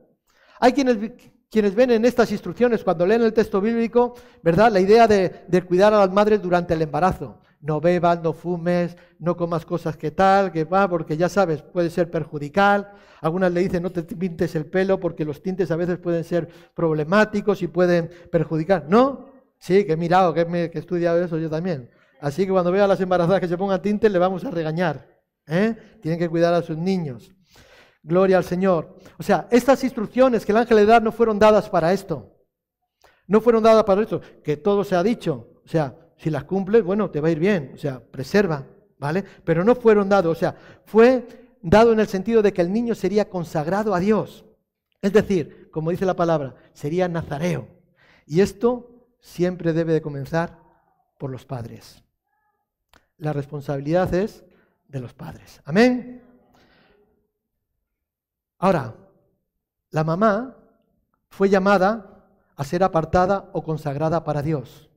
[0.60, 0.96] Hay quienes
[1.52, 4.72] quienes ven en estas instrucciones, cuando leen el texto bíblico, ¿verdad?
[4.72, 7.40] La idea de, cuidar a las madres durante el embarazo.
[7.60, 11.90] No bebas, no fumes, no comas cosas que tal, que va, porque ya sabes, puede
[11.90, 12.90] ser perjudicial.
[13.20, 16.48] Algunas le dicen no te pintes el pelo porque los tintes a veces pueden ser
[16.74, 18.86] problemáticos y pueden perjudicar.
[18.88, 19.26] ¿No?
[19.58, 21.90] Sí, que he mirado, que, he estudiado eso yo también.
[22.22, 25.06] Así que cuando vea a las embarazadas que se pongan tintes, le vamos a regañar.
[25.46, 25.76] ¿eh?
[26.00, 27.30] Tienen que cuidar a sus niños.
[28.02, 28.96] Gloria al Señor.
[29.18, 32.36] O sea, estas instrucciones que el ángel le da no fueron dadas para esto.
[33.26, 35.60] No fueron dadas para esto, que todo se ha dicho.
[35.64, 37.72] O sea, si las cumples, bueno, te va a ir bien.
[37.74, 38.66] O sea, preserva,
[38.98, 39.24] ¿vale?
[39.44, 40.36] Pero no fueron dados.
[40.36, 41.26] O sea, fue
[41.62, 44.44] dado en el sentido de que el niño sería consagrado a Dios.
[45.00, 47.68] Es decir, como dice la palabra, sería nazareo.
[48.26, 50.58] Y esto siempre debe de comenzar
[51.18, 52.04] por los padres.
[53.16, 54.44] La responsabilidad es
[54.88, 55.60] de los padres.
[55.64, 56.21] Amén.
[58.62, 58.94] Ahora,
[59.90, 60.56] la mamá
[61.30, 64.88] fue llamada a ser apartada o consagrada para Dios,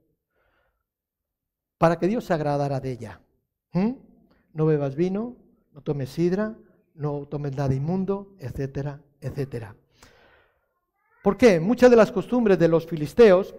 [1.79, 3.21] para que Dios se agradara de ella.
[3.73, 3.93] ¿Mm?
[4.53, 5.35] No bebas vino,
[5.73, 6.53] no tomes sidra,
[6.93, 9.75] no tomes nada inmundo, etcétera, etcétera.
[11.23, 11.59] ¿Por qué?
[11.59, 13.55] Muchas de las costumbres de los filisteos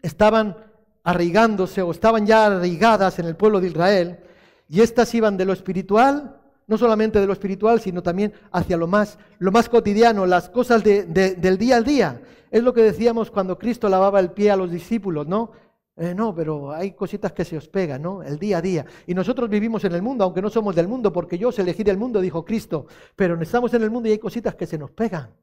[0.00, 0.56] estaban
[1.02, 4.20] arraigándose o estaban ya arraigadas en el pueblo de Israel
[4.68, 6.39] y éstas iban de lo espiritual
[6.70, 10.84] no solamente de lo espiritual, sino también hacia lo más, lo más cotidiano, las cosas
[10.84, 12.22] del día al día.
[12.48, 15.50] Es lo que decíamos cuando Cristo lavaba el pie a los discípulos, ¿no?
[15.96, 18.22] Eh, no, pero hay cositas que se os pegan, ¿no?
[18.22, 18.86] El día a día.
[19.08, 21.82] Y nosotros vivimos en el mundo, aunque no somos del mundo, porque yo os elegí
[21.82, 22.86] del mundo, dijo Cristo.
[23.16, 25.34] Pero estamos en el mundo y hay cositas que se nos pegan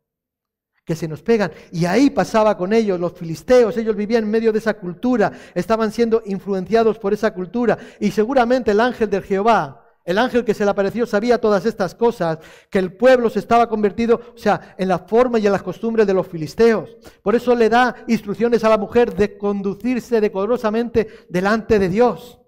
[0.85, 1.51] que se nos pegan.
[1.73, 5.91] Y ahí pasaba con ellos, los filisteos, ellos vivían en medio de esa cultura, estaban
[5.91, 7.77] siendo influenciados por esa cultura.
[7.99, 11.93] Y seguramente el ángel de Jehová, el ángel que se le apareció sabía todas estas
[11.93, 12.39] cosas,
[12.69, 16.07] que el pueblo se estaba convertido, o sea, en la forma y en las costumbres
[16.07, 16.95] de los filisteos.
[17.21, 22.39] Por eso le da instrucciones a la mujer de conducirse decorosamente delante de Dios.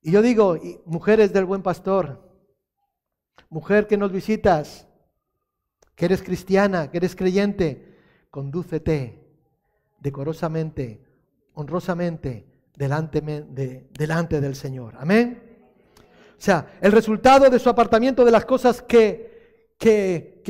[0.00, 2.26] Y yo digo, mujeres del buen pastor,
[3.50, 4.88] mujer que nos visitas,
[5.94, 7.94] que eres cristiana, que eres creyente,
[8.30, 9.22] condúcete
[10.00, 11.04] decorosamente,
[11.52, 14.94] honrosamente delante, de, delante del Señor.
[14.96, 15.45] Amén.
[16.38, 20.42] O sea, el resultado de su apartamiento de las cosas que, que,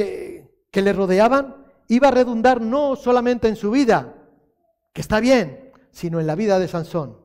[0.70, 4.14] que, le rodeaban iba a redundar no solamente en su vida,
[4.92, 7.18] que está bien, sino en la vida de Sansón,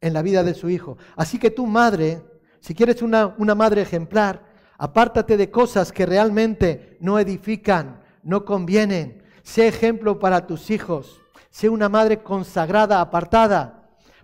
[0.00, 0.98] en la vida de su hijo.
[1.16, 2.22] Así que tu madre,
[2.60, 4.44] si quieres una, una madre ejemplar,
[4.76, 9.22] apártate de cosas que realmente no edifican, no convienen.
[9.42, 11.20] Sé ejemplo para tus hijos.
[11.50, 13.79] Sé una madre consagrada, apartada.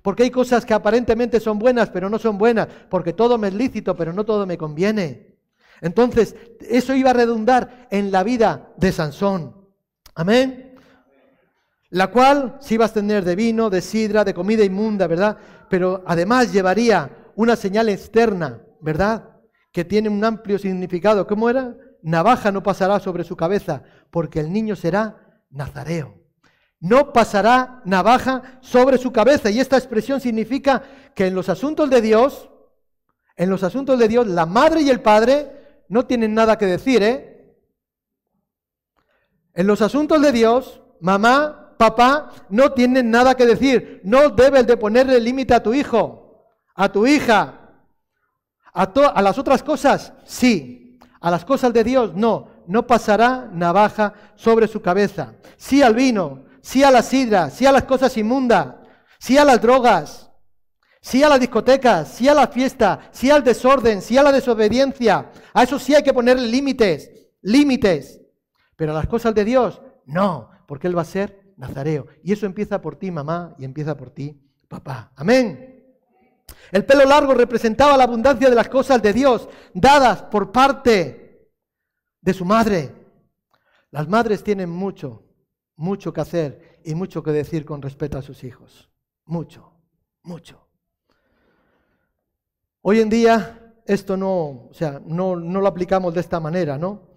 [0.06, 2.68] Porque hay cosas que aparentemente son buenas, pero no son buenas.
[2.88, 5.34] Porque todo me es lícito, pero no todo me conviene.
[5.80, 9.66] Entonces, eso iba a redundar en la vida de Sansón.
[10.14, 10.76] Amén.
[11.90, 15.38] La cual se iba a tener de vino, de sidra, de comida inmunda, ¿verdad?
[15.68, 19.40] Pero además llevaría una señal externa, ¿verdad?
[19.72, 21.26] Que tiene un amplio significado.
[21.26, 21.74] ¿Cómo era?
[22.02, 26.25] Navaja no pasará sobre su cabeza, porque el niño será nazareo
[26.80, 29.50] no pasará navaja sobre su cabeza.
[29.50, 30.82] Y esta expresión significa
[31.14, 32.50] que en los asuntos de Dios,
[33.36, 37.02] en los asuntos de Dios, la madre y el padre no tienen nada que decir,
[37.02, 37.32] ¿eh?
[39.54, 44.00] En los asuntos de Dios, mamá, papá no tienen nada que decir.
[44.04, 47.62] No debes de ponerle límite a tu hijo, a tu hija.
[48.74, 50.98] A, a las otras cosas, sí.
[51.20, 52.48] A las cosas de Dios, no.
[52.66, 55.34] No pasará navaja sobre su cabeza.
[55.56, 58.74] Sí al vino, sí a la sidra, sí a las cosas inmundas,
[59.20, 60.32] sí a las drogas,
[61.00, 65.30] sí a las discotecas, sí a la fiesta, sí al desorden, sí a la desobediencia.
[65.54, 67.08] A eso sí hay que ponerle límites,
[67.42, 68.20] límites.
[68.74, 72.08] Pero a las cosas de Dios, no, porque Él va a ser nazareo.
[72.24, 75.12] Y eso empieza por ti, mamá, y empieza por ti, papá.
[75.14, 75.84] Amén.
[76.72, 81.48] El pelo largo representaba la abundancia de las cosas de Dios, dadas por parte
[82.20, 82.92] de su madre.
[83.92, 85.25] Las madres tienen mucho,
[85.76, 88.90] mucho que hacer y mucho que decir con respecto a sus hijos.
[89.24, 89.72] Mucho,
[90.22, 90.66] mucho.
[92.82, 97.16] Hoy en día esto no, o sea, no, no lo aplicamos de esta manera, ¿no?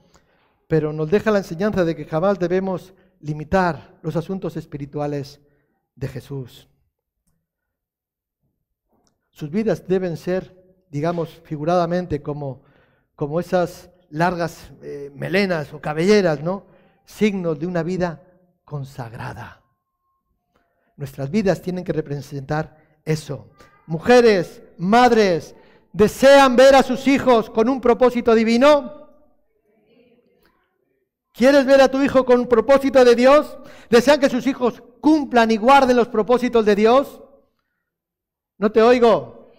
[0.69, 5.41] pero nos deja la enseñanza de que jamás debemos limitar los asuntos espirituales
[5.95, 6.69] de Jesús.
[9.31, 10.55] Sus vidas deben ser,
[10.91, 12.61] digamos, figuradamente como,
[13.15, 16.67] como esas largas eh, melenas o cabelleras, ¿no?
[17.03, 18.21] Signos de una vida
[18.69, 19.63] consagrada.
[20.95, 23.49] Nuestras vidas tienen que representar eso.
[23.87, 25.55] Mujeres, madres,
[25.91, 29.09] ¿desean ver a sus hijos con un propósito divino?
[31.33, 33.57] ¿Quieres ver a tu hijo con un propósito de Dios?
[33.89, 37.23] ¿Desean que sus hijos cumplan y guarden los propósitos de Dios?
[38.59, 39.51] No te oigo.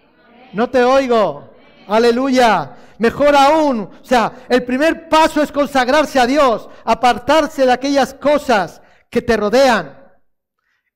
[0.52, 1.50] No te oigo.
[1.88, 2.76] Aleluya.
[2.98, 3.80] Mejor aún.
[3.80, 9.36] O sea, el primer paso es consagrarse a Dios, apartarse de aquellas cosas que te
[9.36, 9.98] rodean,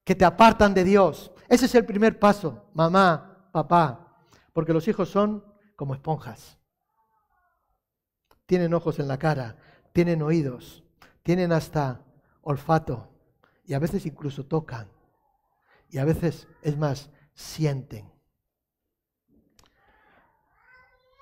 [0.05, 1.33] que te apartan de Dios.
[1.49, 4.23] Ese es el primer paso, mamá, papá.
[4.53, 5.45] Porque los hijos son
[5.77, 6.59] como esponjas.
[8.47, 9.57] Tienen ojos en la cara,
[9.93, 10.85] tienen oídos,
[11.23, 12.05] tienen hasta
[12.43, 13.11] olfato
[13.65, 14.89] y a veces incluso tocan.
[15.89, 18.13] Y a veces, es más, sienten.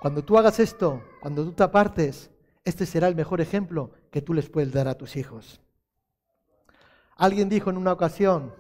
[0.00, 2.30] Cuando tú hagas esto, cuando tú te apartes,
[2.64, 5.61] este será el mejor ejemplo que tú les puedes dar a tus hijos.
[7.22, 8.52] Alguien dijo en una ocasión,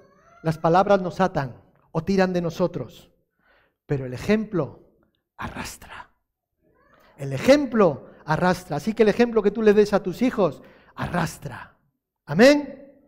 [0.44, 3.10] las palabras nos atan o tiran de nosotros,
[3.86, 4.84] pero el ejemplo
[5.36, 6.12] arrastra.
[7.16, 8.76] El ejemplo arrastra.
[8.76, 10.62] Así que el ejemplo que tú le des a tus hijos,
[10.94, 11.76] arrastra.
[12.24, 13.02] Amén.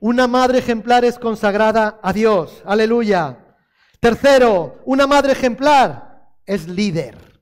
[0.00, 2.62] Una madre ejemplar es consagrada a Dios.
[2.66, 3.56] Aleluya.
[4.00, 7.40] Tercero, una madre ejemplar es líder.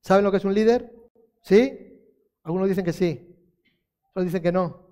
[0.00, 0.90] ¿Saben lo que es un líder?
[1.42, 2.00] ¿Sí?
[2.42, 3.36] Algunos dicen que sí.
[4.12, 4.83] Otros dicen que no.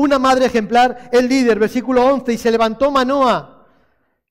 [0.00, 1.58] Una madre ejemplar es líder.
[1.58, 2.32] Versículo 11.
[2.32, 3.66] Y se levantó Manoa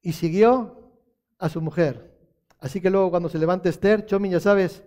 [0.01, 0.89] y siguió
[1.37, 2.09] a su mujer.
[2.59, 4.81] Así que luego cuando se levante Esther, Chomin, ya sabes,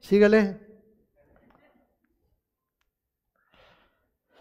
[0.00, 0.58] Síguele.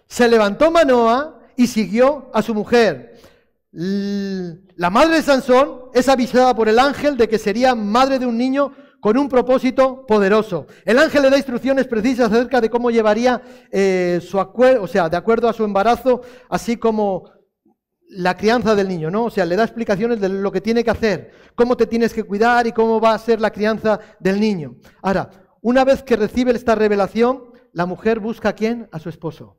[0.07, 3.21] Se levantó Manoa y siguió a su mujer.
[3.71, 8.35] La madre de Sansón es avisada por el ángel de que sería madre de un
[8.35, 8.73] niño
[9.08, 10.67] con un propósito poderoso.
[10.84, 13.41] El ángel le da instrucciones precisas acerca de cómo llevaría
[13.72, 17.32] eh, su acuerdo, o sea, de acuerdo a su embarazo, así como
[18.10, 19.24] la crianza del niño, ¿no?
[19.24, 22.26] O sea, le da explicaciones de lo que tiene que hacer, cómo te tienes que
[22.26, 24.76] cuidar y cómo va a ser la crianza del niño.
[25.02, 25.30] Ahora,
[25.62, 28.89] una vez que recibe esta revelación, la mujer busca a quién?
[28.91, 29.58] A su esposo.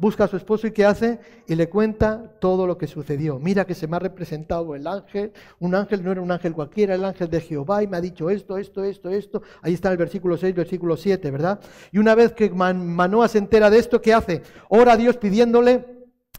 [0.00, 1.20] Busca a su esposo y ¿qué hace?
[1.46, 3.38] Y le cuenta todo lo que sucedió.
[3.38, 5.34] Mira que se me ha representado el ángel.
[5.58, 8.30] Un ángel no era un ángel cualquiera, el ángel de Jehová y me ha dicho
[8.30, 9.42] esto, esto, esto, esto.
[9.60, 11.60] Ahí está el versículo 6, versículo 7, ¿verdad?
[11.92, 14.40] Y una vez que Manoa se entera de esto, ¿qué hace?
[14.70, 15.84] Ora a Dios pidiéndole,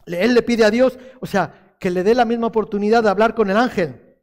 [0.06, 3.36] él le pide a Dios, o sea, que le dé la misma oportunidad de hablar
[3.36, 4.16] con el ángel.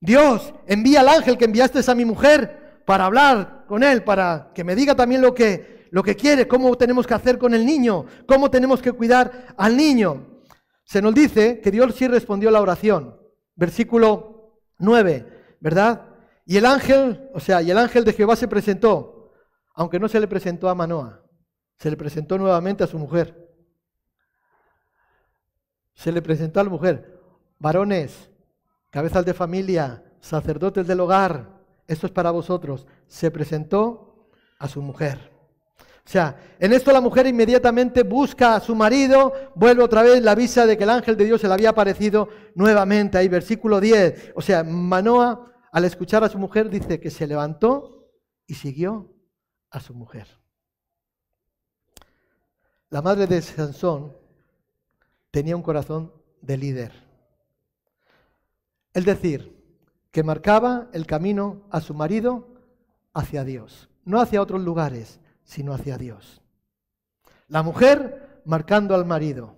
[0.00, 4.64] Dios, envía al ángel que enviaste a mi mujer para hablar con él, para que
[4.64, 8.04] me diga también lo que, lo que quiere, cómo tenemos que hacer con el niño,
[8.26, 10.26] cómo tenemos que cuidar al niño.
[10.84, 13.18] Se nos dice que Dios sí respondió la oración.
[13.54, 16.02] Versículo 9, ¿verdad?
[16.44, 19.32] Y el ángel, o sea, y el ángel de Jehová se presentó,
[19.72, 21.22] aunque no se le presentó a Manoa,
[21.78, 23.56] se le presentó nuevamente a su mujer.
[25.94, 27.18] Se le presentó a la mujer,
[27.58, 28.28] varones,
[28.90, 35.35] cabezas de familia, sacerdotes del hogar, esto es para vosotros, se presentó a su mujer.
[36.06, 40.32] O sea, en esto la mujer inmediatamente busca a su marido, vuelve otra vez, la
[40.32, 43.18] avisa de que el ángel de Dios se le había aparecido nuevamente.
[43.18, 44.34] Ahí, versículo 10.
[44.36, 48.08] O sea, Manoa, al escuchar a su mujer, dice que se levantó
[48.46, 49.12] y siguió
[49.70, 50.28] a su mujer.
[52.88, 54.16] La madre de Sansón
[55.32, 56.92] tenía un corazón de líder.
[58.94, 59.60] Es decir,
[60.12, 62.54] que marcaba el camino a su marido
[63.12, 66.42] hacia Dios, no hacia otros lugares, sino hacia Dios.
[67.48, 69.56] La mujer marcando al marido.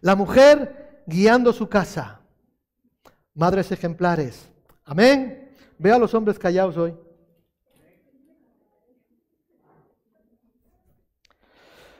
[0.00, 2.20] La mujer guiando su casa.
[3.34, 4.48] Madres ejemplares.
[4.84, 5.52] Amén.
[5.76, 6.96] Ve a los hombres callados hoy.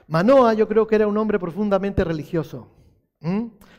[0.07, 2.71] Manoa yo creo que era un hombre profundamente religioso.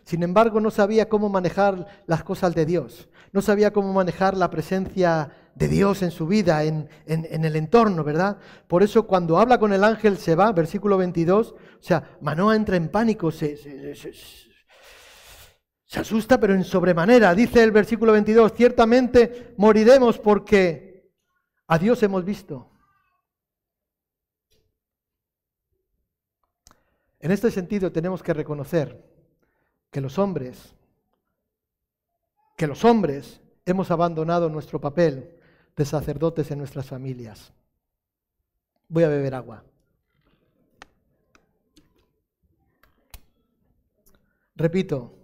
[0.05, 3.09] Sin embargo, no sabía cómo manejar las cosas de Dios.
[3.33, 8.39] No sabía cómo manejar la presencia de Dios en su vida, en, el entorno, ¿verdad?
[8.67, 12.77] Por eso cuando habla con el ángel se va, versículo 22, o sea, Manoa entra
[12.77, 13.57] en pánico, se,
[15.91, 17.35] se asusta, pero en sobremanera.
[17.35, 21.11] Dice el versículo 22, ciertamente moriremos porque
[21.67, 22.71] a Dios hemos visto.
[27.19, 29.05] En este sentido tenemos que reconocer
[29.91, 30.75] que los hombres,
[32.57, 35.40] que los hombres hemos abandonado nuestro papel
[35.81, 37.55] de sacerdotes en nuestras familias.
[38.87, 39.65] Voy a beber agua.
[44.55, 45.15] Repito,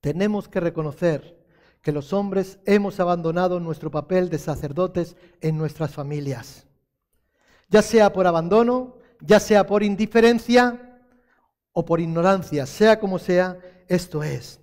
[0.00, 1.36] tenemos que reconocer
[1.82, 6.66] que los hombres hemos abandonado nuestro papel de sacerdotes en nuestras familias.
[7.68, 11.02] Ya sea por abandono, ya sea por indiferencia
[11.74, 14.58] o por ignorancia, sea como sea, esto es.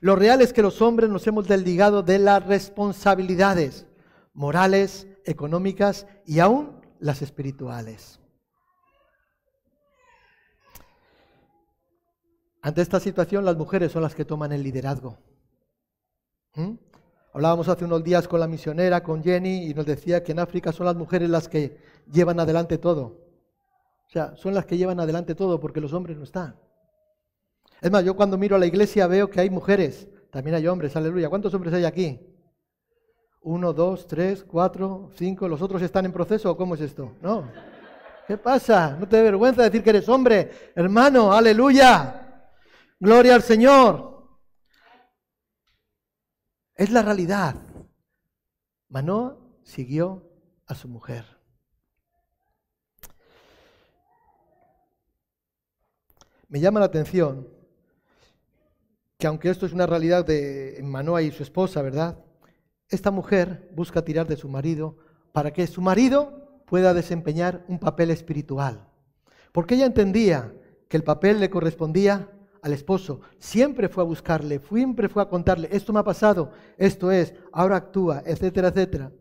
[0.00, 3.86] Lo real es que los hombres nos hemos desligado de las responsabilidades
[4.32, 8.20] morales, económicas y aún las espirituales.
[12.62, 15.18] Ante esta situación, las mujeres son las que toman el liderazgo.
[16.54, 16.74] ¿Mm?
[17.32, 20.72] Hablábamos hace unos días con la misionera, con Jenny, y nos decía que en África
[20.72, 21.78] son las mujeres las que
[22.10, 23.30] llevan adelante todo.
[24.08, 26.56] O sea, son las que llevan adelante todo porque los hombres no están.
[27.80, 30.96] Es más, yo cuando miro a la iglesia veo que hay mujeres, también hay hombres,
[30.96, 31.30] aleluya.
[31.30, 32.20] ¿Cuántos hombres hay aquí?
[33.42, 35.48] Uno, dos, tres, cuatro, cinco.
[35.48, 37.16] ¿Los otros están en proceso cómo es esto?
[37.22, 37.50] No.
[38.26, 38.96] ¿Qué pasa?
[38.98, 40.72] ¿No te da vergüenza decir que eres hombre?
[40.74, 42.46] Hermano, aleluya.
[42.98, 44.28] Gloria al Señor.
[46.74, 47.56] Es la realidad.
[48.88, 50.30] Manoa siguió
[50.66, 51.24] a su mujer.
[56.48, 57.48] Me llama la atención
[59.16, 62.18] que aunque esto es una realidad de Manoa y su esposa, ¿verdad?
[62.90, 64.96] Esta mujer busca tirar de su marido
[65.32, 68.88] para que su marido pueda desempeñar un papel espiritual.
[69.52, 70.52] Porque ella entendía
[70.88, 72.28] que el papel le correspondía
[72.62, 77.10] al esposo, siempre fue a buscarle, siempre fue a contarle, esto me ha pasado, esto
[77.10, 79.12] es, ahora actúa, etcétera, etcétera.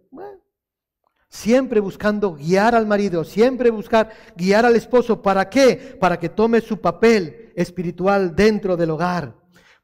[1.30, 5.22] siempre buscando guiar al marido, siempre buscar guiar al esposo.
[5.22, 5.95] ¿Para qué?
[5.99, 9.38] Para que tome su papel espiritual dentro del hogar.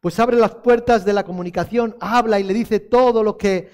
[0.06, 3.72] Pues abre las puertas de la comunicación, habla y le dice todo lo que,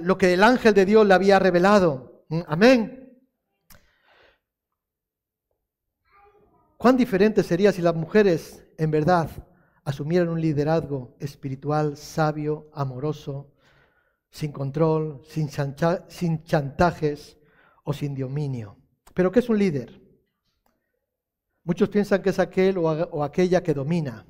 [0.00, 2.24] lo que el ángel de Dios le había revelado.
[2.30, 2.40] ¿Mm?
[2.46, 3.22] Amén.
[6.78, 9.28] ¿Cuán diferente sería si las mujeres en verdad
[9.84, 13.52] asumieran un liderazgo espiritual, sabio, amoroso,
[14.30, 15.50] sin control, sin,
[16.44, 17.36] chantajes
[17.84, 18.78] o sin dominio?
[19.12, 20.00] ¿Pero qué es un líder?
[21.62, 24.24] Muchos piensan que es aquel o aquella que domina,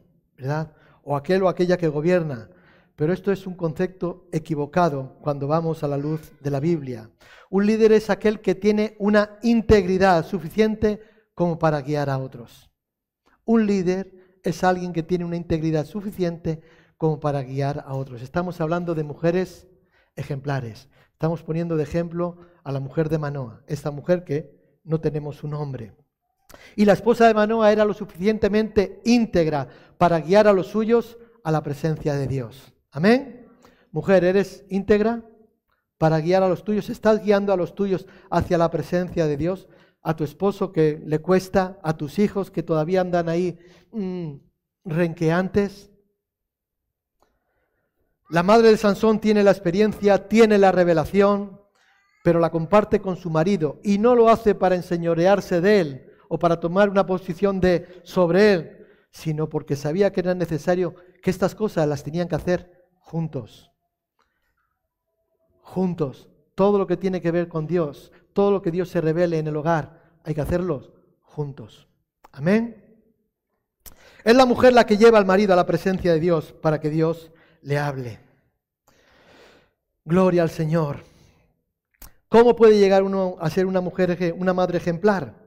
[1.02, 2.50] O aquel o aquella que gobierna.
[2.96, 7.10] Pero esto es un concepto equivocado cuando vamos a la luz de la Biblia.
[7.50, 11.00] Un líder es aquel que tiene una integridad suficiente
[11.34, 12.70] como para guiar a otros.
[13.44, 16.62] Un líder es alguien que tiene una integridad suficiente
[16.96, 18.22] como para guiar a otros.
[18.22, 19.66] Estamos hablando de mujeres
[20.14, 20.88] ejemplares.
[21.12, 25.48] Estamos poniendo de ejemplo a la mujer de Manoa, esta mujer que no tenemos su
[25.48, 25.92] nombre.
[26.76, 31.50] Y la esposa de Manoa era lo suficientemente íntegra para guiar a los suyos a
[31.50, 32.72] la presencia de Dios.
[32.90, 33.46] Amén.
[33.90, 35.22] Mujer, ¿eres íntegra
[35.98, 36.90] para guiar a los tuyos?
[36.90, 39.68] ¿Estás guiando a los tuyos hacia la presencia de Dios?
[40.04, 43.58] a tu esposo que le cuesta, a tus hijos que todavía andan ahí
[43.90, 44.34] mm,
[44.84, 45.90] renqueantes.
[48.28, 51.58] La madre de Sansón tiene la experiencia, tiene la revelación,
[52.22, 56.38] pero la comparte con su marido y no lo hace para enseñorearse de él o
[56.38, 61.54] para tomar una posición de sobre él, sino porque sabía que era necesario que estas
[61.54, 63.70] cosas las tenían que hacer juntos.
[65.60, 66.28] Juntos.
[66.54, 69.46] Todo lo que tiene que ver con Dios, todo lo que Dios se revele en
[69.46, 71.88] el hogar, hay que hacerlo juntos.
[72.32, 72.84] Amén.
[74.24, 76.90] Es la mujer la que lleva al marido a la presencia de Dios para que
[76.90, 77.30] Dios
[77.62, 78.20] le hable.
[80.04, 81.04] Gloria al Señor.
[82.28, 85.43] ¿Cómo puede llegar uno a ser una mujer, una madre ejemplar?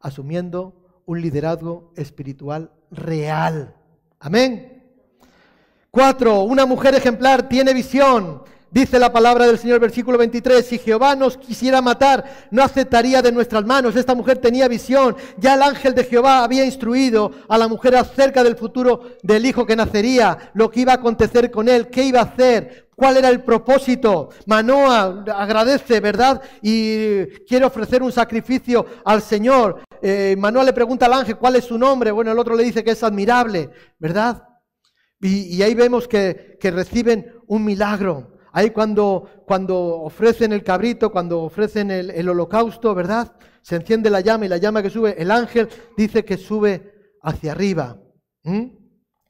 [0.00, 3.74] Asumiendo un liderazgo espiritual real.
[4.18, 4.82] Amén.
[5.90, 8.42] Cuatro, una mujer ejemplar tiene visión,
[8.72, 13.32] Dice la palabra del Señor, versículo 23, si Jehová nos quisiera matar, no aceptaría de
[13.32, 13.96] nuestras manos.
[13.96, 15.16] Esta mujer tenía visión.
[15.38, 19.66] Ya el ángel de Jehová había instruido a la mujer acerca del futuro del hijo
[19.66, 23.28] que nacería, lo que iba a acontecer con él, qué iba a hacer, cuál era
[23.28, 24.28] el propósito.
[24.46, 26.40] Manoa agradece, ¿verdad?
[26.62, 29.82] Y quiere ofrecer un sacrificio al Señor.
[30.00, 32.12] Eh, Manoa le pregunta al ángel cuál es su nombre.
[32.12, 34.44] Bueno, el otro le dice que es admirable, ¿verdad?
[35.22, 38.29] Y, ahí vemos que, reciben un milagro.
[38.52, 43.32] Ahí cuando, cuando ofrecen el cabrito, cuando ofrecen el, holocausto, ¿verdad?
[43.62, 47.52] Se enciende la llama y la llama que sube, el ángel dice que sube hacia
[47.52, 47.98] arriba.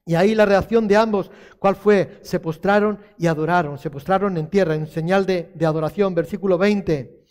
[0.05, 2.19] Y ahí la reacción de ambos, ¿cuál fue?
[2.23, 6.15] Se postraron y adoraron, se postraron en tierra, en señal de, de adoración.
[6.15, 7.25] Versículo 20.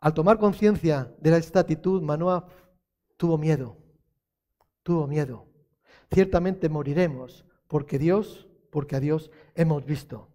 [0.00, 2.46] Al tomar conciencia de esta actitud, Manoah
[3.16, 3.76] tuvo miedo,
[4.82, 5.48] tuvo miedo
[6.12, 10.28] ciertamente moriremos, porque Dios, porque a Dios hemos visto.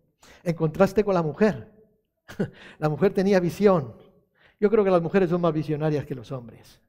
[0.43, 1.71] En contraste con la mujer,
[2.79, 3.95] la mujer tenía visión.
[4.59, 6.79] Yo creo que las mujeres son más visionarias que los hombres.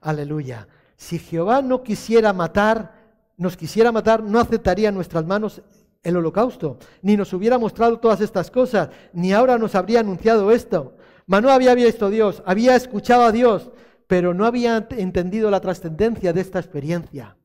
[0.00, 0.68] Aleluya.
[0.96, 2.94] Si Jehová no quisiera matar,
[3.36, 5.62] nos quisiera matar, no aceptaría en nuestras manos
[6.02, 10.96] el holocausto, ni nos hubiera mostrado todas estas cosas, ni ahora nos habría anunciado esto.
[11.26, 13.70] Manoa había visto a Dios, había escuchado a Dios,
[14.06, 17.36] pero no había entendido la trascendencia de esta experiencia.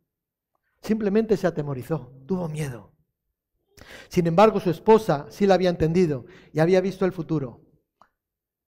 [0.82, 2.91] Simplemente se atemorizó, tuvo miedo.
[4.10, 7.62] Sin embargo, su esposa sí la había entendido y había visto el futuro.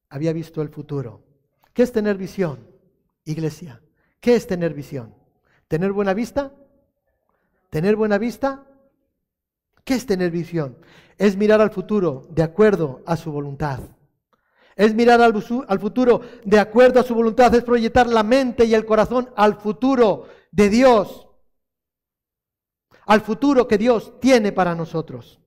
[0.09, 1.25] Había visto el futuro.
[1.73, 2.69] ¿Qué es tener visión,
[3.25, 3.83] iglesia?
[4.21, 5.15] ¿Qué es tener visión?
[5.69, 6.53] ¿Tener buena vista?
[7.71, 8.67] ¿Tener buena vista?
[9.85, 10.79] ¿Qué es tener visión?
[11.19, 13.81] Es mirar al futuro de acuerdo a su voluntad.
[14.77, 15.35] Es mirar al,
[15.69, 19.57] al, futuro de acuerdo a su voluntad, es proyectar la mente y el corazón al
[19.57, 21.29] futuro de Dios
[23.07, 25.41] al futuro que Dios tiene para nosotros.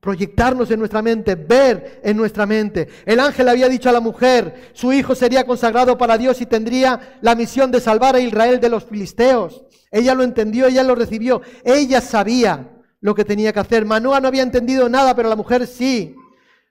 [0.00, 2.88] Proyectarnos en nuestra mente, ver en nuestra mente.
[3.04, 7.18] El ángel había dicho a la mujer, su hijo sería consagrado para Dios y tendría
[7.22, 9.64] la misión de salvar a Israel de los filisteos.
[9.90, 13.84] Ella lo entendió, ella lo recibió, ella sabía lo que tenía que hacer.
[13.84, 16.14] Manoa no había entendido nada, pero la mujer sí,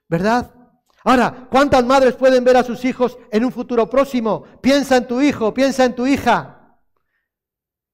[0.08, 0.52] ¿verdad?
[1.04, 4.44] Ahora, ¿cuántas madres pueden ver a sus hijos en un futuro próximo?
[4.60, 6.55] Piensa en tu hijo, piensa en tu hija.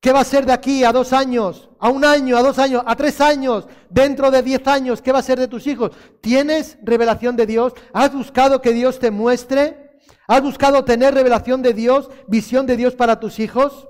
[0.02, 2.82] ¿Qué va a ser de aquí a dos años, a un año, a dos años,
[2.84, 5.00] a tres años, dentro de diez años?
[5.00, 5.92] ¿Qué va a ser de tus hijos?
[6.20, 7.72] ¿Tienes revelación de Dios?
[7.92, 10.00] ¿Has buscado que Dios te muestre?
[10.26, 13.86] ¿Has buscado tener revelación de Dios, visión de Dios para tus hijos?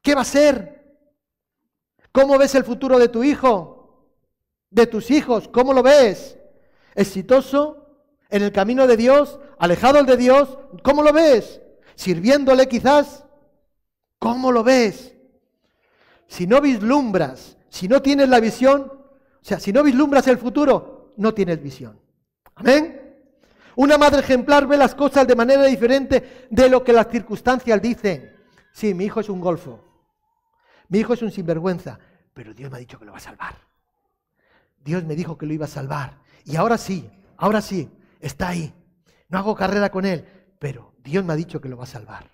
[0.00, 0.96] ¿Qué va a ser?
[2.10, 4.08] ¿Cómo ves el futuro de tu hijo?
[4.70, 5.46] ¿De tus hijos?
[5.46, 6.38] ¿Cómo lo ves?
[6.94, 8.00] ¿Exitoso?
[8.30, 9.38] ¿En el camino de Dios?
[9.58, 10.56] ¿Alejado de Dios?
[10.82, 11.60] ¿Cómo lo ves?
[11.96, 13.26] ¿Sirviéndole quizás?
[14.22, 15.16] ¿Cómo lo ves?
[16.28, 21.12] Si no vislumbras, si no tienes la visión, o sea, si no vislumbras el futuro,
[21.16, 21.98] no tienes visión.
[22.54, 23.16] Amén.
[23.74, 28.36] Una madre ejemplar ve las cosas de manera diferente de lo que las circunstancias dicen.
[28.70, 29.82] Sí, mi hijo es un golfo.
[30.86, 31.98] Mi hijo es un sinvergüenza.
[32.32, 33.56] Pero Dios me ha dicho que lo va a salvar.
[34.84, 36.20] Dios me dijo que lo iba a salvar.
[36.44, 38.72] Y ahora sí, ahora sí, está ahí.
[39.28, 40.24] No hago carrera con él,
[40.60, 42.31] pero Dios me ha dicho que lo va a salvar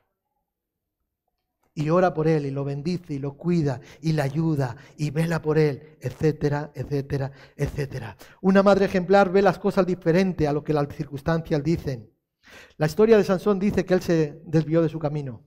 [1.78, 5.40] y ora por él y lo bendice y lo cuida y le ayuda y vela
[5.40, 8.16] por él, etcétera, etcétera, etcétera.
[8.40, 12.10] Una madre ejemplar ve las cosas diferente a lo que las circunstancias dicen.
[12.78, 15.44] La historia de Sansón dice que él se desvió de su camino.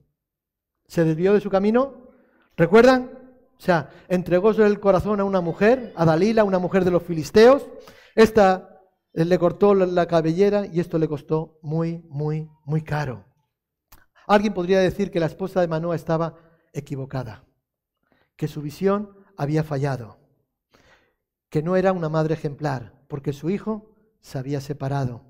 [0.86, 2.08] ¿Se desvió de su camino?
[2.56, 3.10] ¿Recuerdan?
[3.58, 7.68] O sea, entregó el corazón a una mujer, a Dalila, una mujer de los filisteos.
[8.14, 8.80] Esta
[9.12, 13.26] le cortó la cabellera y esto le costó muy, muy, muy caro.
[14.26, 16.36] Alguien podría decir que la esposa de Manoa estaba
[16.72, 17.44] equivocada,
[18.36, 20.18] que su visión había fallado,
[21.48, 25.22] que no era una madre ejemplar, porque su hijo se había separado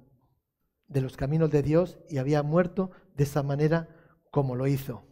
[0.86, 3.88] de los caminos de Dios y había muerto de esa manera
[4.30, 5.02] como lo hizo.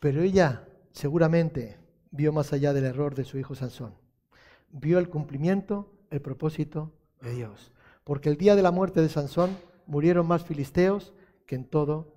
[0.00, 1.78] Pero ella seguramente
[2.10, 3.94] vio más allá del error de su hijo Sansón.
[4.70, 7.72] Vio el cumplimiento, el propósito de Dios.
[8.04, 11.12] Porque el día de la muerte de Sansón murieron más filisteos
[11.48, 12.14] que en todo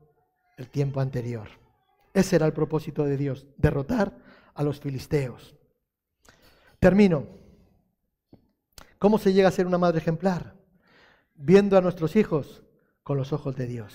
[0.57, 1.47] el tiempo anterior.
[2.13, 4.17] Ese era el propósito de Dios, derrotar
[4.53, 5.55] a los filisteos.
[6.79, 7.25] Termino.
[8.99, 10.53] ¿Cómo se llega a ser una madre ejemplar?
[11.33, 12.61] Viendo a nuestros hijos
[13.03, 13.93] con los ojos de Dios.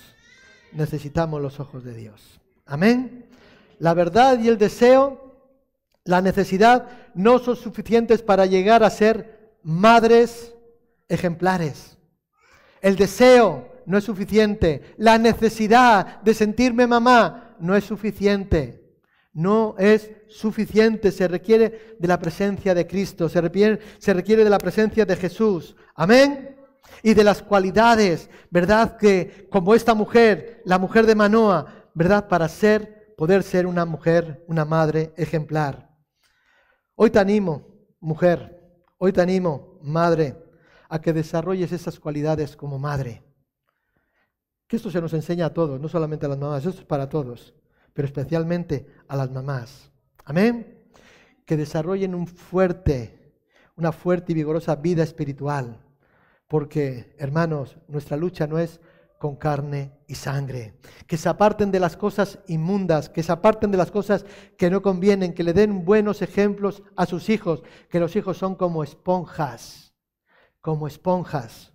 [0.73, 2.41] Necesitamos los ojos de Dios.
[2.65, 3.29] Amén.
[3.79, 5.37] La verdad y el deseo,
[6.05, 10.55] la necesidad, no son suficientes para llegar a ser madres
[11.09, 11.99] ejemplares.
[12.81, 14.95] El deseo, no es suficiente.
[14.99, 18.83] La necesidad de sentirme mamá no es suficiente.
[19.33, 24.49] no es suficiente, se requiere de la presencia de Cristo, se requiere, se requiere de
[24.49, 25.77] la presencia de Jesús.
[25.95, 26.57] Amén.
[27.03, 28.97] Y de las cualidades, ¿verdad?
[28.97, 32.29] Que como esta mujer, la mujer de Manoa, ¿verdad?
[32.29, 35.91] Para ser, poder ser una mujer, una madre ejemplar.
[36.95, 37.69] Hoy te animo,
[38.01, 38.59] mujer,
[38.97, 40.35] hoy te animo, madre,
[40.89, 43.26] a que desarrolles esas cualidades como madre.
[44.67, 47.09] Que esto se nos enseña a todos, no solamente a las mamás, esto es para
[47.09, 47.55] todos
[47.97, 49.91] pero especialmente a las mamás.
[50.27, 50.85] Amén.
[51.47, 53.33] Que desarrollen un fuerte,
[53.75, 55.83] una fuerte y vigorosa vida espiritual.
[56.47, 58.83] Porque, hermanos, nuestra lucha no es
[59.19, 60.75] con carne y sangre.
[61.07, 64.27] Que se aparten de las cosas inmundas, que se aparten de las cosas
[64.59, 68.57] que no convienen, que le den buenos ejemplos a sus hijos, que los hijos son
[68.57, 69.95] como esponjas,
[70.61, 71.73] como esponjas.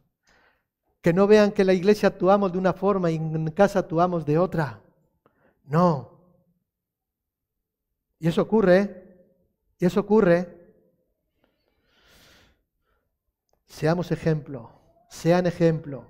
[1.02, 4.26] Que no vean que en la iglesia actuamos de una forma y en casa actuamos
[4.26, 4.82] de otra.
[5.66, 6.12] No,
[8.22, 9.18] y eso ocurre,
[9.80, 10.56] y eso ocurre.
[13.66, 14.70] Seamos ejemplo,
[15.10, 16.06] sean ejemplo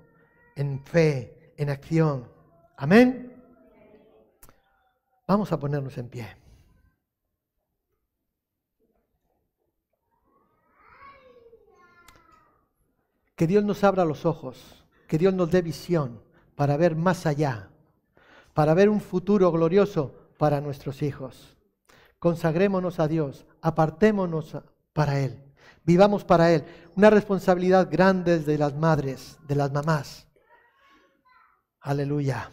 [0.57, 2.29] en fe, en acción.
[2.75, 3.41] Amén.
[5.25, 6.35] Vamos a ponernos en pie.
[13.37, 14.80] Que Dios nos abra los ojos,
[15.11, 16.23] que Dios nos dé visión
[16.55, 17.69] para ver más allá,
[18.53, 21.57] para ver un futuro glorioso para nuestros hijos
[22.21, 24.55] consagrémonos a Dios, apartémonos
[24.93, 25.43] para Él,
[25.83, 26.63] vivamos para Él.
[26.95, 30.27] Una responsabilidad grande de las madres, de las mamás.
[31.79, 32.51] Aleluya.